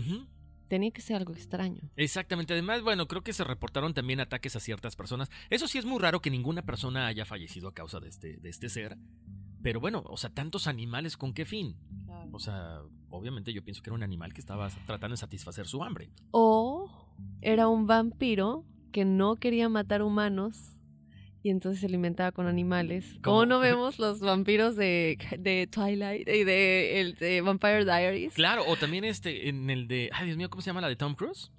[0.67, 1.81] Tenía que ser algo extraño.
[1.95, 2.53] Exactamente.
[2.53, 5.29] Además, bueno, creo que se reportaron también ataques a ciertas personas.
[5.49, 8.49] Eso sí es muy raro que ninguna persona haya fallecido a causa de este, de
[8.49, 8.97] este ser.
[9.61, 11.77] Pero bueno, o sea, tantos animales, ¿con qué fin?
[12.31, 15.83] O sea, obviamente yo pienso que era un animal que estaba tratando de satisfacer su
[15.83, 16.11] hambre.
[16.31, 16.89] O
[17.41, 20.72] era un vampiro que no quería matar humanos
[21.43, 23.05] y entonces se alimentaba con animales.
[23.21, 23.21] ¿Cómo?
[23.21, 28.33] ¿Cómo no vemos los vampiros de, de Twilight y de, el, de Vampire Diaries?
[28.33, 30.09] Claro, o también este, en el de.
[30.13, 31.51] Ay, Dios mío, ¿cómo se llama la de Tom Cruise?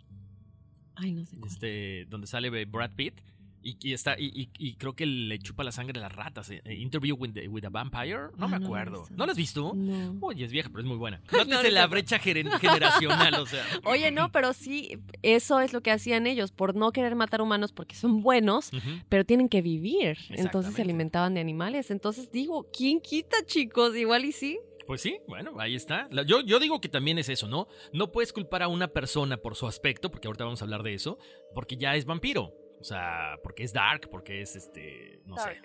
[0.97, 1.37] Ay, no sé.
[1.45, 3.21] Este, donde sale Brad Pitt.
[3.67, 6.51] Y, y está, y, y- y creo que le chupa la sangre a las ratas.
[6.51, 8.29] eh, eh, Interview with, the- with a Vampire.
[8.37, 9.07] No Ah, me no, acuerdo.
[9.11, 9.73] ¿No la has visto?
[9.75, 10.19] No.
[10.21, 11.23] Oye, es vieja, pero es muy buena.
[11.33, 13.65] No, Nótese no la brecha generacional, o sea.
[13.85, 17.73] Oye, no, pero sí, eso es lo que hacían ellos, por no querer matar humanos
[17.73, 18.71] porque son buenos,
[19.09, 20.19] pero tienen que vivir.
[20.31, 21.91] Entonces se alimentaban de animales.
[21.91, 23.97] Entonces digo, ¿quién quita, chicos?
[23.97, 24.59] Igual y sí.
[24.87, 26.09] Pues sí, bueno, ahí está.
[26.27, 27.69] Yo, yo digo que también es eso, ¿no?
[27.95, 30.93] No puedes culpar a una persona por su aspecto, porque ahorita vamos a hablar de
[30.93, 31.19] eso,
[31.55, 32.53] porque ya es vampiro.
[32.81, 35.21] O sea, porque es dark, porque es este.
[35.27, 35.61] No sé.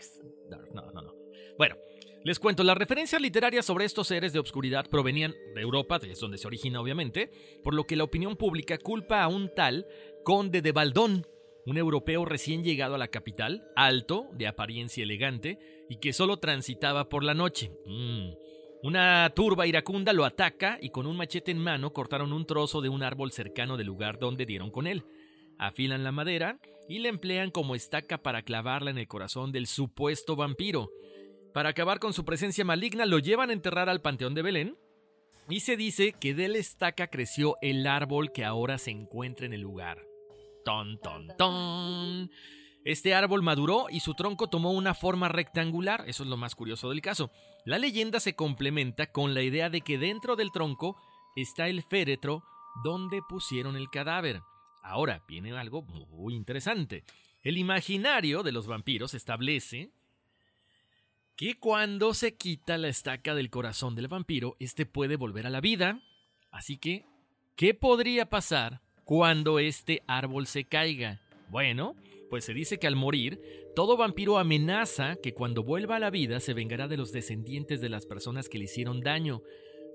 [0.49, 1.15] Dark, no, no, no.
[1.57, 1.75] Bueno,
[2.23, 6.37] les cuento, las referencias literarias sobre estos seres de obscuridad provenían de Europa, es donde
[6.37, 7.31] se origina obviamente,
[7.63, 9.85] por lo que la opinión pública culpa a un tal
[10.23, 11.25] conde de Baldón,
[11.65, 17.07] un europeo recién llegado a la capital, alto, de apariencia elegante, y que solo transitaba
[17.07, 17.71] por la noche.
[17.85, 18.31] Mm.
[18.83, 22.89] Una turba iracunda lo ataca y con un machete en mano cortaron un trozo de
[22.89, 25.03] un árbol cercano del lugar donde dieron con él.
[25.57, 26.59] Afilan la madera
[26.89, 30.89] y la emplean como estaca para clavarla en el corazón del supuesto vampiro.
[31.53, 34.77] Para acabar con su presencia maligna lo llevan a enterrar al Panteón de Belén
[35.47, 39.53] y se dice que de la estaca creció el árbol que ahora se encuentra en
[39.53, 40.03] el lugar.
[40.65, 42.31] Ton, ton, ton.
[42.83, 46.89] Este árbol maduró y su tronco tomó una forma rectangular, eso es lo más curioso
[46.89, 47.29] del caso.
[47.65, 50.97] La leyenda se complementa con la idea de que dentro del tronco
[51.35, 52.43] está el féretro
[52.83, 54.41] donde pusieron el cadáver.
[54.81, 57.03] Ahora viene algo muy interesante.
[57.41, 59.91] El imaginario de los vampiros establece
[61.35, 65.61] que cuando se quita la estaca del corazón del vampiro, este puede volver a la
[65.61, 66.01] vida.
[66.51, 67.05] Así que,
[67.55, 71.21] ¿qué podría pasar cuando este árbol se caiga?
[71.49, 71.95] Bueno,
[72.29, 73.41] pues se dice que al morir,
[73.73, 77.89] todo vampiro amenaza que cuando vuelva a la vida se vengará de los descendientes de
[77.89, 79.41] las personas que le hicieron daño.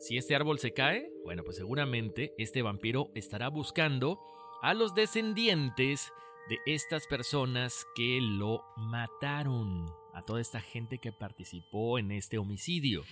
[0.01, 4.19] Si este árbol se cae, bueno, pues seguramente este vampiro estará buscando
[4.65, 6.11] a los descendientes
[6.49, 9.85] de estas personas que lo mataron,
[10.15, 13.03] a toda esta gente que participó en este homicidio.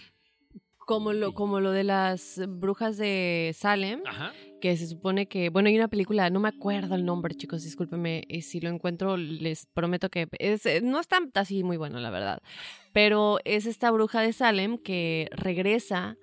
[0.79, 4.33] Como lo, como lo de las brujas de Salem, Ajá.
[4.63, 8.25] que se supone que, bueno, hay una película, no me acuerdo el nombre, chicos, discúlpenme,
[8.29, 12.09] y si lo encuentro les prometo que es, eh, no está así muy bueno, la
[12.09, 12.41] verdad,
[12.95, 16.17] pero es esta bruja de Salem que regresa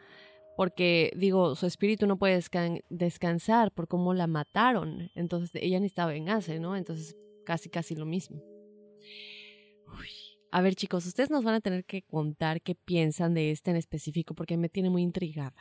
[0.60, 6.12] porque, digo, su espíritu no puede descan- descansar por cómo la mataron, entonces ella necesitaba
[6.12, 6.76] vengarse, ¿no?
[6.76, 8.43] Entonces, casi, casi lo mismo.
[10.51, 13.78] A ver, chicos, ustedes nos van a tener que contar qué piensan de esta en
[13.78, 15.55] específico porque me tiene muy intrigada.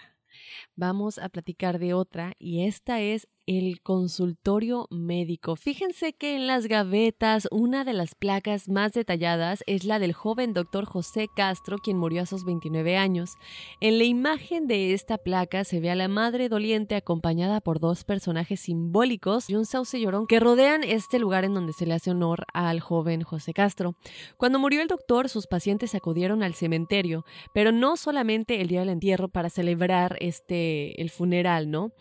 [0.74, 5.56] Vamos a platicar de otra y esta es el consultorio médico.
[5.56, 10.52] Fíjense que en las gavetas una de las placas más detalladas es la del joven
[10.52, 13.36] doctor José Castro, quien murió a sus 29 años.
[13.80, 18.04] En la imagen de esta placa se ve a la madre doliente acompañada por dos
[18.04, 22.10] personajes simbólicos y un sauce llorón que rodean este lugar en donde se le hace
[22.10, 23.94] honor al joven José Castro.
[24.36, 27.24] Cuando murió el doctor, sus pacientes acudieron al cementerio,
[27.54, 31.92] pero no solamente el día del entierro para celebrar este el funeral, ¿no?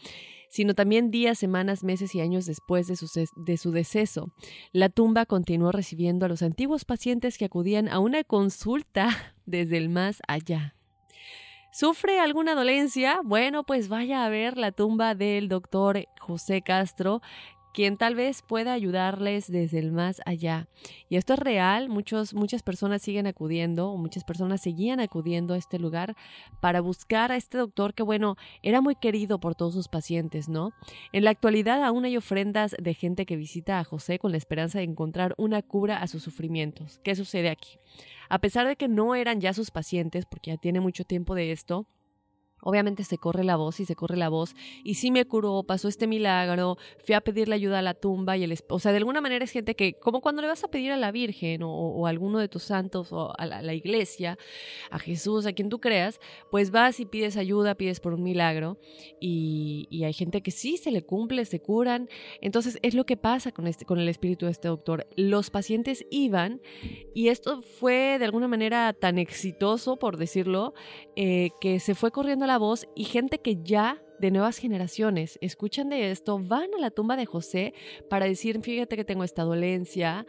[0.50, 4.34] Sino también días, semanas, meses y años después de su, de su deceso.
[4.72, 9.10] La tumba continuó recibiendo a los antiguos pacientes que acudían a una consulta
[9.46, 10.74] desde el más allá.
[11.72, 13.20] ¿Sufre alguna dolencia?
[13.24, 17.22] Bueno, pues vaya a ver la tumba del doctor José Castro,
[17.78, 20.68] quien tal vez pueda ayudarles desde el más allá.
[21.10, 25.58] Y esto es real, muchos, muchas personas siguen acudiendo, o muchas personas seguían acudiendo a
[25.58, 26.16] este lugar
[26.60, 30.72] para buscar a este doctor que, bueno, era muy querido por todos sus pacientes, ¿no?
[31.12, 34.80] En la actualidad aún hay ofrendas de gente que visita a José con la esperanza
[34.80, 37.00] de encontrar una cura a sus sufrimientos.
[37.04, 37.78] ¿Qué sucede aquí?
[38.28, 41.52] A pesar de que no eran ya sus pacientes, porque ya tiene mucho tiempo de
[41.52, 41.86] esto,
[42.70, 44.54] Obviamente se corre la voz y se corre la voz.
[44.84, 48.44] Y sí me curó, pasó este milagro, fui a pedirle ayuda a la tumba y
[48.44, 48.54] el...
[48.68, 50.98] O sea, de alguna manera es gente que, como cuando le vas a pedir a
[50.98, 54.38] la Virgen o, o a alguno de tus santos o a la, a la iglesia,
[54.92, 56.20] a Jesús, a quien tú creas,
[56.52, 58.78] pues vas y pides ayuda, pides por un milagro.
[59.22, 62.10] Y, y hay gente que sí se le cumple, se curan.
[62.42, 65.08] Entonces es lo que pasa con, este, con el espíritu de este doctor.
[65.16, 66.60] Los pacientes iban
[67.16, 70.74] y esto fue de alguna manera tan exitoso, por decirlo,
[71.16, 75.90] eh, que se fue corriendo la voz y gente que ya de nuevas generaciones escuchan
[75.90, 77.74] de esto, van a la tumba de José
[78.10, 80.26] para decir, fíjate que tengo esta dolencia,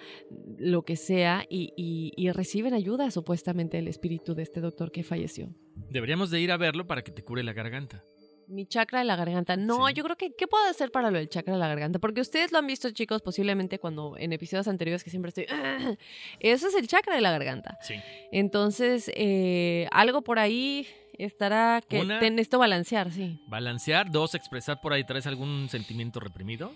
[0.58, 5.02] lo que sea, y, y- y reciben ayuda supuestamente del espíritu de este doctor que
[5.04, 5.54] falleció.
[5.90, 8.04] Deberíamos de ir a verlo para que te cure la garganta.
[8.48, 9.56] Mi chakra de la garganta.
[9.56, 11.98] No, yo creo que, ¿qué puedo hacer para lo del chakra de la garganta?
[11.98, 15.46] Porque ustedes lo han visto, chicos, posiblemente cuando en episodios anteriores que siempre estoy...
[16.40, 17.78] Eso es el chakra de la garganta.
[17.82, 17.96] Sí.
[18.32, 20.88] Entonces, eh, algo por ahí
[21.18, 23.38] estará que Una- te necesito balancear, sí.
[23.48, 26.72] Balancear, dos, expresar por ahí, ¿traes algún sentimiento reprimido?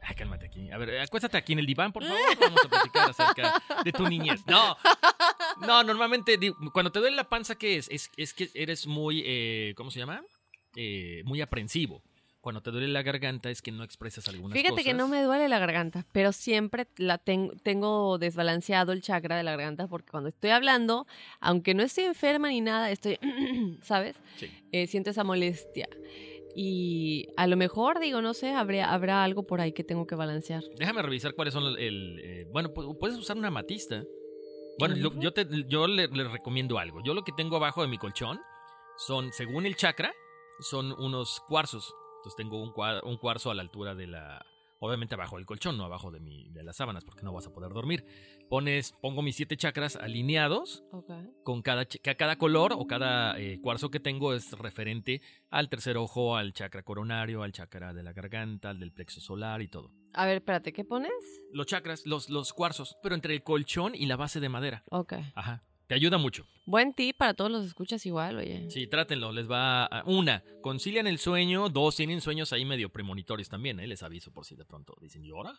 [0.00, 0.70] Ay, cálmate aquí.
[0.70, 2.18] A ver, acuéstate aquí en el diván, por favor.
[2.40, 4.40] Vamos a platicar acerca de tu niñez.
[4.46, 4.76] No,
[5.60, 6.38] no, normalmente
[6.72, 7.88] cuando te duele la panza, ¿qué es?
[7.90, 10.22] Es, es que eres muy, eh, ¿cómo se llama?
[10.76, 12.02] Eh, muy aprensivo.
[12.40, 14.84] Cuando te duele la garganta es que no expresas algunas Fíjate cosas.
[14.84, 19.44] que no me duele la garganta, pero siempre la ten- tengo desbalanceado el chakra de
[19.44, 21.06] la garganta porque cuando estoy hablando,
[21.38, 23.18] aunque no estoy enferma ni nada, estoy,
[23.82, 24.16] ¿sabes?
[24.38, 24.50] Sí.
[24.72, 25.88] Eh, siento esa molestia.
[26.54, 30.14] Y a lo mejor, digo, no sé, habrá, habrá algo por ahí que tengo que
[30.16, 30.62] balancear.
[30.76, 31.78] Déjame revisar cuáles son el...
[31.78, 34.02] el, eh, bueno, pu- puedes usar una matista.
[34.78, 37.02] Bueno, yo, te, yo le, le recomiendo algo.
[37.04, 38.40] Yo lo que tengo abajo de mi colchón
[38.98, 40.12] son, según el chakra,
[40.60, 41.94] son unos cuarzos.
[42.18, 44.44] Entonces tengo un, cua- un cuarzo a la altura de la...
[44.84, 47.52] Obviamente abajo del colchón, no abajo de, mi, de las sábanas, porque no vas a
[47.52, 48.04] poder dormir.
[48.50, 50.82] Pones, pongo mis siete chakras alineados
[51.44, 56.36] con cada, cada color o cada eh, cuarzo que tengo es referente al tercer ojo,
[56.36, 59.92] al chakra coronario, al chakra de la garganta, al del plexo solar y todo.
[60.14, 61.12] A ver, espérate, ¿qué pones?
[61.52, 64.82] Los chakras, los, los cuarzos, pero entre el colchón y la base de madera.
[64.90, 65.12] Ok.
[65.36, 65.62] Ajá.
[65.92, 66.46] Te ayuda mucho.
[66.64, 68.70] Buen tip para todos los escuchas igual, oye.
[68.70, 69.30] Sí, trátenlo.
[69.30, 70.02] Les va a...
[70.06, 71.68] Una, concilian el sueño.
[71.68, 73.86] Dos, tienen sueños ahí medio premonitorios también, ¿eh?
[73.86, 75.52] Les aviso por si de pronto dicen, ¿llora?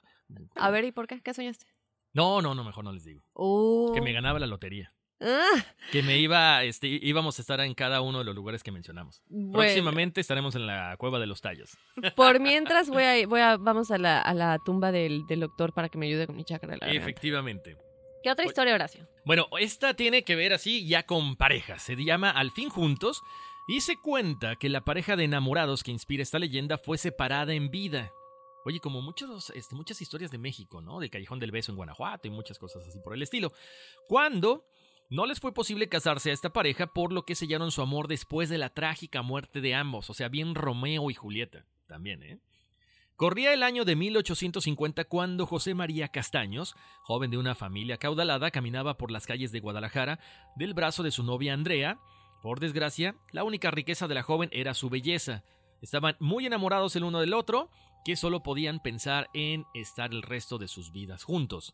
[0.55, 1.21] A ver, ¿y por qué?
[1.21, 1.67] ¿Qué soñaste?
[2.13, 3.21] No, no, no, mejor no les digo.
[3.35, 3.93] Uh.
[3.93, 4.91] Que me ganaba la lotería.
[5.21, 8.71] Ah, Que me iba, este, íbamos a estar en cada uno de los lugares que
[8.71, 9.21] mencionamos.
[9.27, 9.51] Bueno.
[9.59, 11.77] Próximamente estaremos en la cueva de los tallos.
[12.15, 15.73] por mientras voy a, voy a vamos a la, a la tumba del, del doctor
[15.73, 16.91] para que me ayude con mi chakra garganta.
[18.23, 19.05] ¿Qué otra historia, Horacio?
[19.25, 21.83] Bueno, esta tiene que ver así ya con parejas.
[21.83, 23.21] Se llama Al fin juntos
[23.67, 27.69] y se cuenta que la pareja de enamorados que inspira esta leyenda fue separada en
[27.69, 28.13] vida.
[28.63, 31.01] Oye, como muchos, este, muchas historias de México, ¿no?
[31.01, 33.51] Del Callejón del Beso en Guanajuato y muchas cosas así por el estilo.
[34.07, 34.65] Cuando
[35.09, 38.47] no les fue posible casarse a esta pareja, por lo que sellaron su amor después
[38.47, 40.09] de la trágica muerte de ambos.
[40.09, 41.65] O sea, bien Romeo y Julieta.
[41.87, 42.39] También, ¿eh?
[43.23, 48.97] Corría el año de 1850 cuando José María Castaños, joven de una familia caudalada, caminaba
[48.97, 50.19] por las calles de Guadalajara
[50.57, 52.01] del brazo de su novia Andrea.
[52.41, 55.45] Por desgracia, la única riqueza de la joven era su belleza.
[55.81, 57.69] Estaban muy enamorados el uno del otro,
[58.03, 61.71] que solo podían pensar en estar el resto de sus vidas juntos.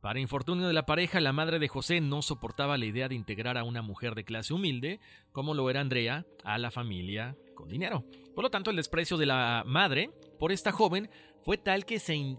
[0.00, 3.58] Para infortunio de la pareja, la madre de José no soportaba la idea de integrar
[3.58, 4.98] a una mujer de clase humilde,
[5.30, 8.04] como lo era Andrea, a la familia con dinero.
[8.34, 10.10] Por lo tanto, el desprecio de la madre
[10.40, 11.10] por esta joven
[11.42, 12.38] fue tal que se,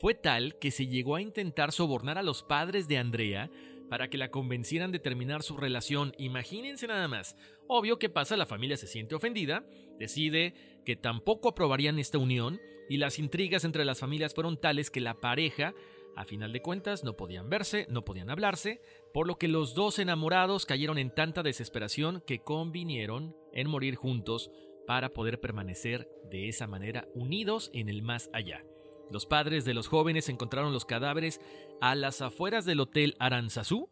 [0.00, 3.50] fue tal que se llegó a intentar sobornar a los padres de Andrea
[3.88, 6.12] para que la convencieran de terminar su relación.
[6.18, 7.36] Imagínense nada más.
[7.68, 9.64] Obvio que pasa, la familia se siente ofendida,
[9.96, 15.00] decide que tampoco aprobarían esta unión y las intrigas entre las familias fueron tales que
[15.00, 15.72] la pareja,
[16.16, 18.80] a final de cuentas, no podían verse, no podían hablarse,
[19.14, 24.50] por lo que los dos enamorados cayeron en tanta desesperación que convinieron en morir juntos
[24.86, 28.64] para poder permanecer de esa manera unidos en el más allá.
[29.10, 31.40] Los padres de los jóvenes encontraron los cadáveres
[31.80, 33.90] a las afueras del hotel Aranzazú.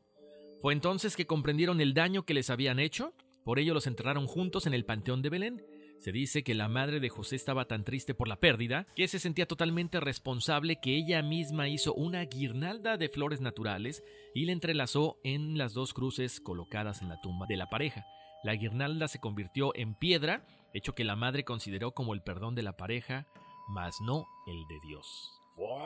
[0.61, 3.15] Fue entonces que comprendieron el daño que les habían hecho,
[3.45, 5.67] por ello los enterraron juntos en el Panteón de Belén.
[5.99, 9.19] Se dice que la madre de José estaba tan triste por la pérdida que se
[9.19, 14.03] sentía totalmente responsable que ella misma hizo una guirnalda de flores naturales
[14.35, 18.05] y la entrelazó en las dos cruces colocadas en la tumba de la pareja.
[18.43, 22.63] La guirnalda se convirtió en piedra, hecho que la madre consideró como el perdón de
[22.63, 23.27] la pareja,
[23.69, 25.33] mas no el de Dios.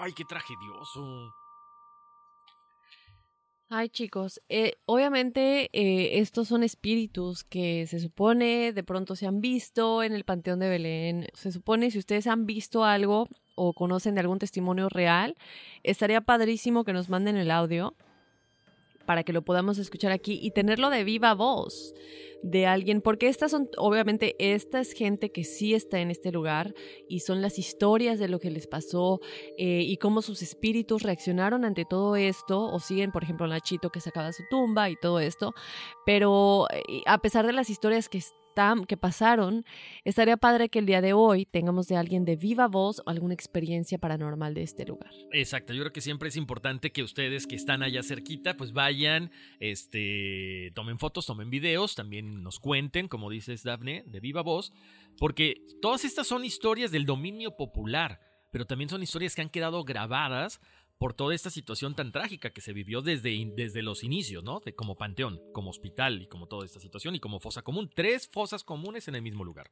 [0.00, 1.32] ¡Ay, qué tragedioso!
[3.70, 9.42] Ay, chicos, eh, obviamente eh, estos son espíritus que se supone de pronto se han
[9.42, 11.26] visto en el Panteón de Belén.
[11.34, 15.36] Se supone si ustedes han visto algo o conocen de algún testimonio real,
[15.82, 17.94] estaría padrísimo que nos manden el audio
[19.04, 21.94] para que lo podamos escuchar aquí y tenerlo de viva voz
[22.42, 26.74] de alguien, porque estas son, obviamente, esta es gente que sí está en este lugar
[27.08, 29.20] y son las historias de lo que les pasó
[29.56, 34.00] eh, y cómo sus espíritus reaccionaron ante todo esto, o siguen, por ejemplo, Nachito que
[34.00, 35.54] sacaba su tumba y todo esto,
[36.06, 38.18] pero eh, a pesar de las historias que
[38.86, 39.64] que pasaron,
[40.04, 43.34] estaría padre que el día de hoy tengamos de alguien de viva voz o alguna
[43.34, 45.10] experiencia paranormal de este lugar.
[45.32, 49.30] Exacto, yo creo que siempre es importante que ustedes que están allá cerquita, pues vayan,
[49.60, 54.72] este, tomen fotos, tomen videos, también nos cuenten, como dices Dafne, de viva voz,
[55.18, 59.84] porque todas estas son historias del dominio popular, pero también son historias que han quedado
[59.84, 60.60] grabadas
[60.98, 64.60] por toda esta situación tan trágica que se vivió desde, desde los inicios, ¿no?
[64.60, 67.90] De, como panteón, como hospital y como toda esta situación y como fosa común.
[67.94, 69.70] Tres fosas comunes en el mismo lugar.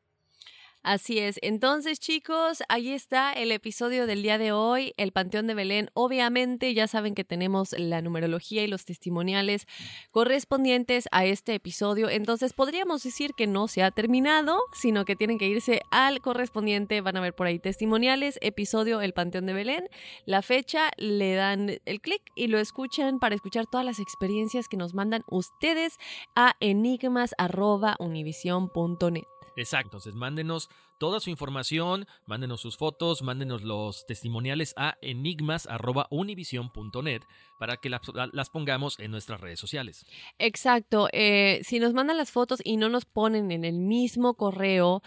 [0.87, 1.39] Así es.
[1.43, 5.91] Entonces, chicos, ahí está el episodio del día de hoy, el Panteón de Belén.
[5.95, 9.67] Obviamente, ya saben que tenemos la numerología y los testimoniales
[10.13, 12.09] correspondientes a este episodio.
[12.09, 17.01] Entonces, podríamos decir que no se ha terminado, sino que tienen que irse al correspondiente.
[17.01, 19.89] Van a ver por ahí testimoniales, episodio El Panteón de Belén.
[20.25, 24.77] La fecha, le dan el clic y lo escuchan para escuchar todas las experiencias que
[24.77, 25.97] nos mandan ustedes
[26.37, 29.36] a enigmas.univision.net.
[29.57, 37.23] Exacto, entonces mándenos toda su información, mándenos sus fotos, mándenos los testimoniales a enigmas.univision.net
[37.59, 40.05] para que las, pongamos en nuestras redes sociales.
[40.39, 41.09] Exacto.
[41.13, 45.03] eh, si nos mandan las fotos y no nos ponen en el mismo correo,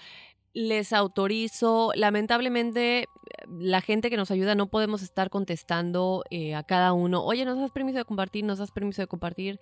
[0.54, 1.91] les autorizo.
[1.95, 3.08] Lamentablemente,
[3.47, 7.24] la gente que nos ayuda no podemos estar contestando eh, a cada uno.
[7.24, 8.43] Oye, ¿nos das permiso de compartir?
[8.43, 9.60] ¿Nos das permiso de compartir?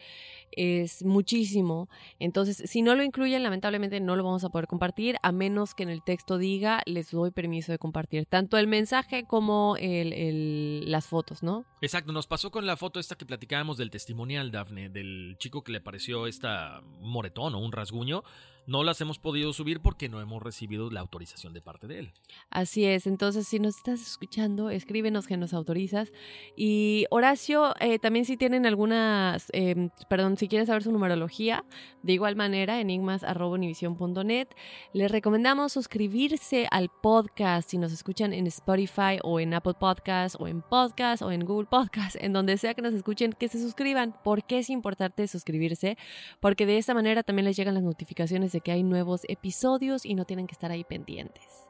[0.51, 1.89] Es muchísimo.
[2.19, 5.83] Entonces, si no lo incluyen, lamentablemente no lo vamos a poder compartir, a menos que
[5.83, 8.25] en el texto diga, les doy permiso de compartir.
[8.25, 11.65] Tanto el mensaje como el- las fotos, ¿no?
[11.81, 15.71] Exacto, nos pasó con la foto esta que platicábamos del testimonial, Dafne, del chico que
[15.71, 18.23] le pareció esta moretón o un rasguño.
[18.67, 22.11] No las hemos podido subir porque no hemos recibido la autorización de parte de él.
[22.49, 26.11] Así es, entonces si nos estás escuchando, escríbenos que nos autorizas.
[26.57, 31.63] Y Horacio, eh, también si tienen algunas, eh, perdón, si quieren saber su numerología,
[32.03, 34.49] de igual manera, enigmas.univision.net,
[34.91, 40.47] les recomendamos suscribirse al podcast si nos escuchan en Spotify o en Apple Podcast o
[40.47, 44.13] en Podcast o en Google Podcast, en donde sea que nos escuchen, que se suscriban.
[44.25, 45.97] ¿Por qué es importante suscribirse?
[46.41, 50.25] Porque de esta manera también les llegan las notificaciones que hay nuevos episodios y no
[50.25, 51.67] tienen que estar ahí pendientes.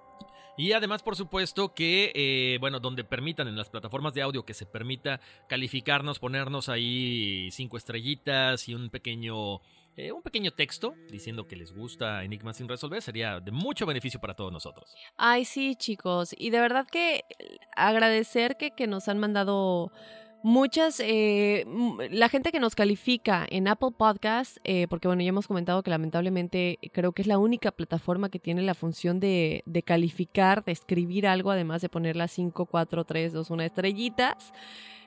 [0.57, 4.55] Y además, por supuesto, que, eh, bueno, donde permitan en las plataformas de audio que
[4.55, 9.61] se permita calificarnos, ponernos ahí cinco estrellitas y un pequeño,
[9.95, 14.19] eh, un pequeño texto diciendo que les gusta Enigma sin resolver, sería de mucho beneficio
[14.19, 14.95] para todos nosotros.
[15.15, 16.33] Ay, sí, chicos.
[16.35, 17.25] Y de verdad que
[17.75, 19.91] agradecer que, que nos han mandado
[20.43, 21.65] muchas, eh,
[22.11, 25.89] la gente que nos califica en Apple Podcast, eh, porque bueno, ya hemos comentado que
[25.89, 30.71] lamentablemente creo que es la única plataforma que tiene la función de, de calificar, de
[30.71, 34.53] escribir algo, además de poner las 5, 4, 3, 2, 1 estrellitas.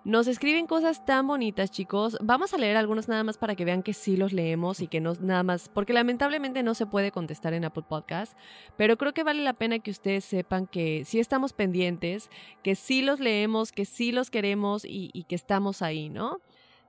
[0.02, 2.16] Nos escriben cosas tan bonitas, chicos.
[2.22, 4.98] Vamos a leer algunos nada más para que vean que sí los leemos y que
[4.98, 8.32] no nada más, porque lamentablemente no se puede contestar en Apple Podcast,
[8.78, 12.30] pero creo que vale la pena que ustedes sepan que sí estamos pendientes,
[12.62, 16.40] que sí los leemos, que sí los queremos y, que estamos ahí, ¿no?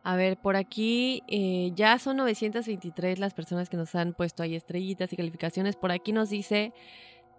[0.03, 4.55] A ver, por aquí eh, ya son 923 las personas que nos han puesto ahí
[4.55, 5.75] estrellitas y calificaciones.
[5.75, 6.73] Por aquí nos dice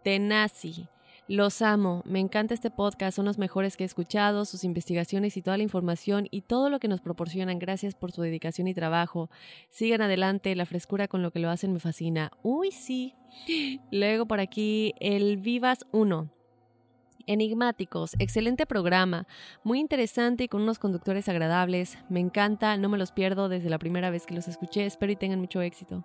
[0.04, 0.86] Tenazi.
[1.28, 5.42] Los amo, me encanta este podcast, son los mejores que he escuchado, sus investigaciones y
[5.42, 7.60] toda la información y todo lo que nos proporcionan.
[7.60, 9.30] Gracias por su dedicación y trabajo.
[9.70, 12.32] Sigan adelante, la frescura con lo que lo hacen me fascina.
[12.42, 13.14] Uy, sí.
[13.92, 16.28] Luego por aquí, el Vivas 1.
[17.28, 19.28] Enigmáticos, excelente programa,
[19.62, 21.98] muy interesante y con unos conductores agradables.
[22.08, 25.16] Me encanta, no me los pierdo desde la primera vez que los escuché, espero y
[25.16, 26.04] tengan mucho éxito.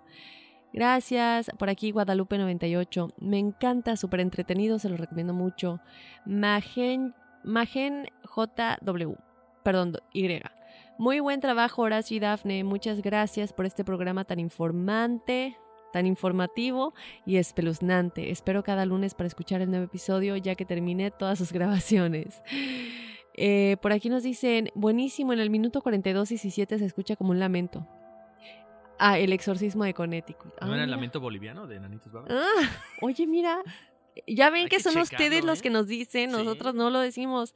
[0.72, 1.50] Gracias.
[1.58, 3.14] Por aquí Guadalupe98.
[3.18, 5.80] Me encanta, súper entretenido, se lo recomiendo mucho.
[6.26, 7.14] Magen,
[7.44, 9.14] Magen JW.
[9.62, 10.40] Perdón, Y.
[10.98, 12.64] Muy buen trabajo, Horacio y Dafne.
[12.64, 15.56] Muchas gracias por este programa tan informante,
[15.92, 16.92] tan informativo
[17.24, 18.30] y espeluznante.
[18.30, 22.42] Espero cada lunes para escuchar el nuevo episodio ya que terminé todas sus grabaciones.
[23.34, 27.30] Eh, por aquí nos dicen, buenísimo, en el minuto 42 y 17 se escucha como
[27.30, 27.86] un lamento.
[28.98, 30.46] Ah, el exorcismo de Connecticut.
[30.46, 30.96] ¿No Ah, era el mira.
[30.96, 32.26] lamento boliviano de Nanitos Baba?
[32.30, 32.68] Ah,
[33.00, 33.62] oye, mira,
[34.26, 35.62] ya ven que, que son checarlo, ustedes los ¿eh?
[35.62, 37.54] que nos dicen, nosotros no lo decimos.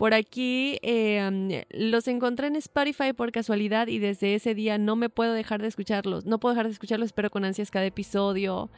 [0.00, 5.10] Por aquí um, los encontré en Spotify por casualidad y desde ese día no me
[5.10, 6.24] puedo dejar de escucharlos.
[6.24, 8.70] No puedo dejar de escucharlos, espero con ansias cada episodio.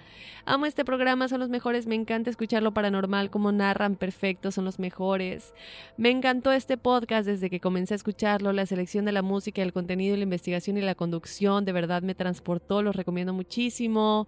[0.47, 1.87] Amo este programa, son los mejores.
[1.87, 5.55] Me encanta escucharlo paranormal, como narran perfecto, son los mejores.
[5.97, 8.53] Me encantó este podcast desde que comencé a escucharlo.
[8.53, 12.17] La selección de la música, el contenido, la investigación y la conducción de verdad me
[12.17, 12.83] transportó.
[12.83, 14.27] Los recomiendo muchísimo.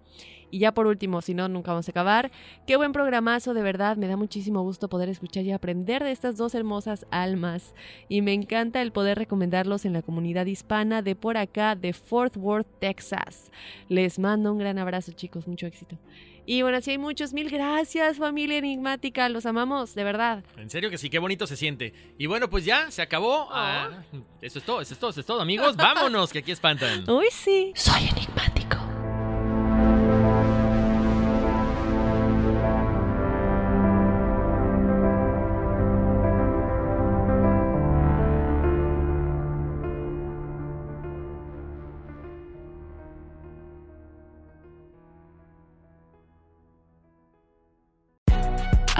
[0.55, 2.31] Y ya por último, si no, nunca vamos a acabar.
[2.65, 3.97] Qué buen programazo, de verdad.
[3.97, 7.73] Me da muchísimo gusto poder escuchar y aprender de estas dos hermosas almas.
[8.07, 12.37] Y me encanta el poder recomendarlos en la comunidad hispana de por acá, de Fort
[12.37, 13.51] Worth, Texas.
[13.89, 15.45] Les mando un gran abrazo, chicos.
[15.45, 15.97] Mucho éxito.
[16.45, 19.27] Y bueno, si hay muchos, mil gracias, familia enigmática.
[19.27, 20.45] Los amamos, de verdad.
[20.55, 21.93] En serio que sí, qué bonito se siente.
[22.17, 23.49] Y bueno, pues ya, se acabó.
[23.51, 24.05] Ah,
[24.41, 25.75] eso es todo, eso es todo, eso es todo, amigos.
[25.75, 27.09] Vámonos, que aquí espantan.
[27.09, 27.73] Uy, sí.
[27.75, 28.84] Soy enigmático.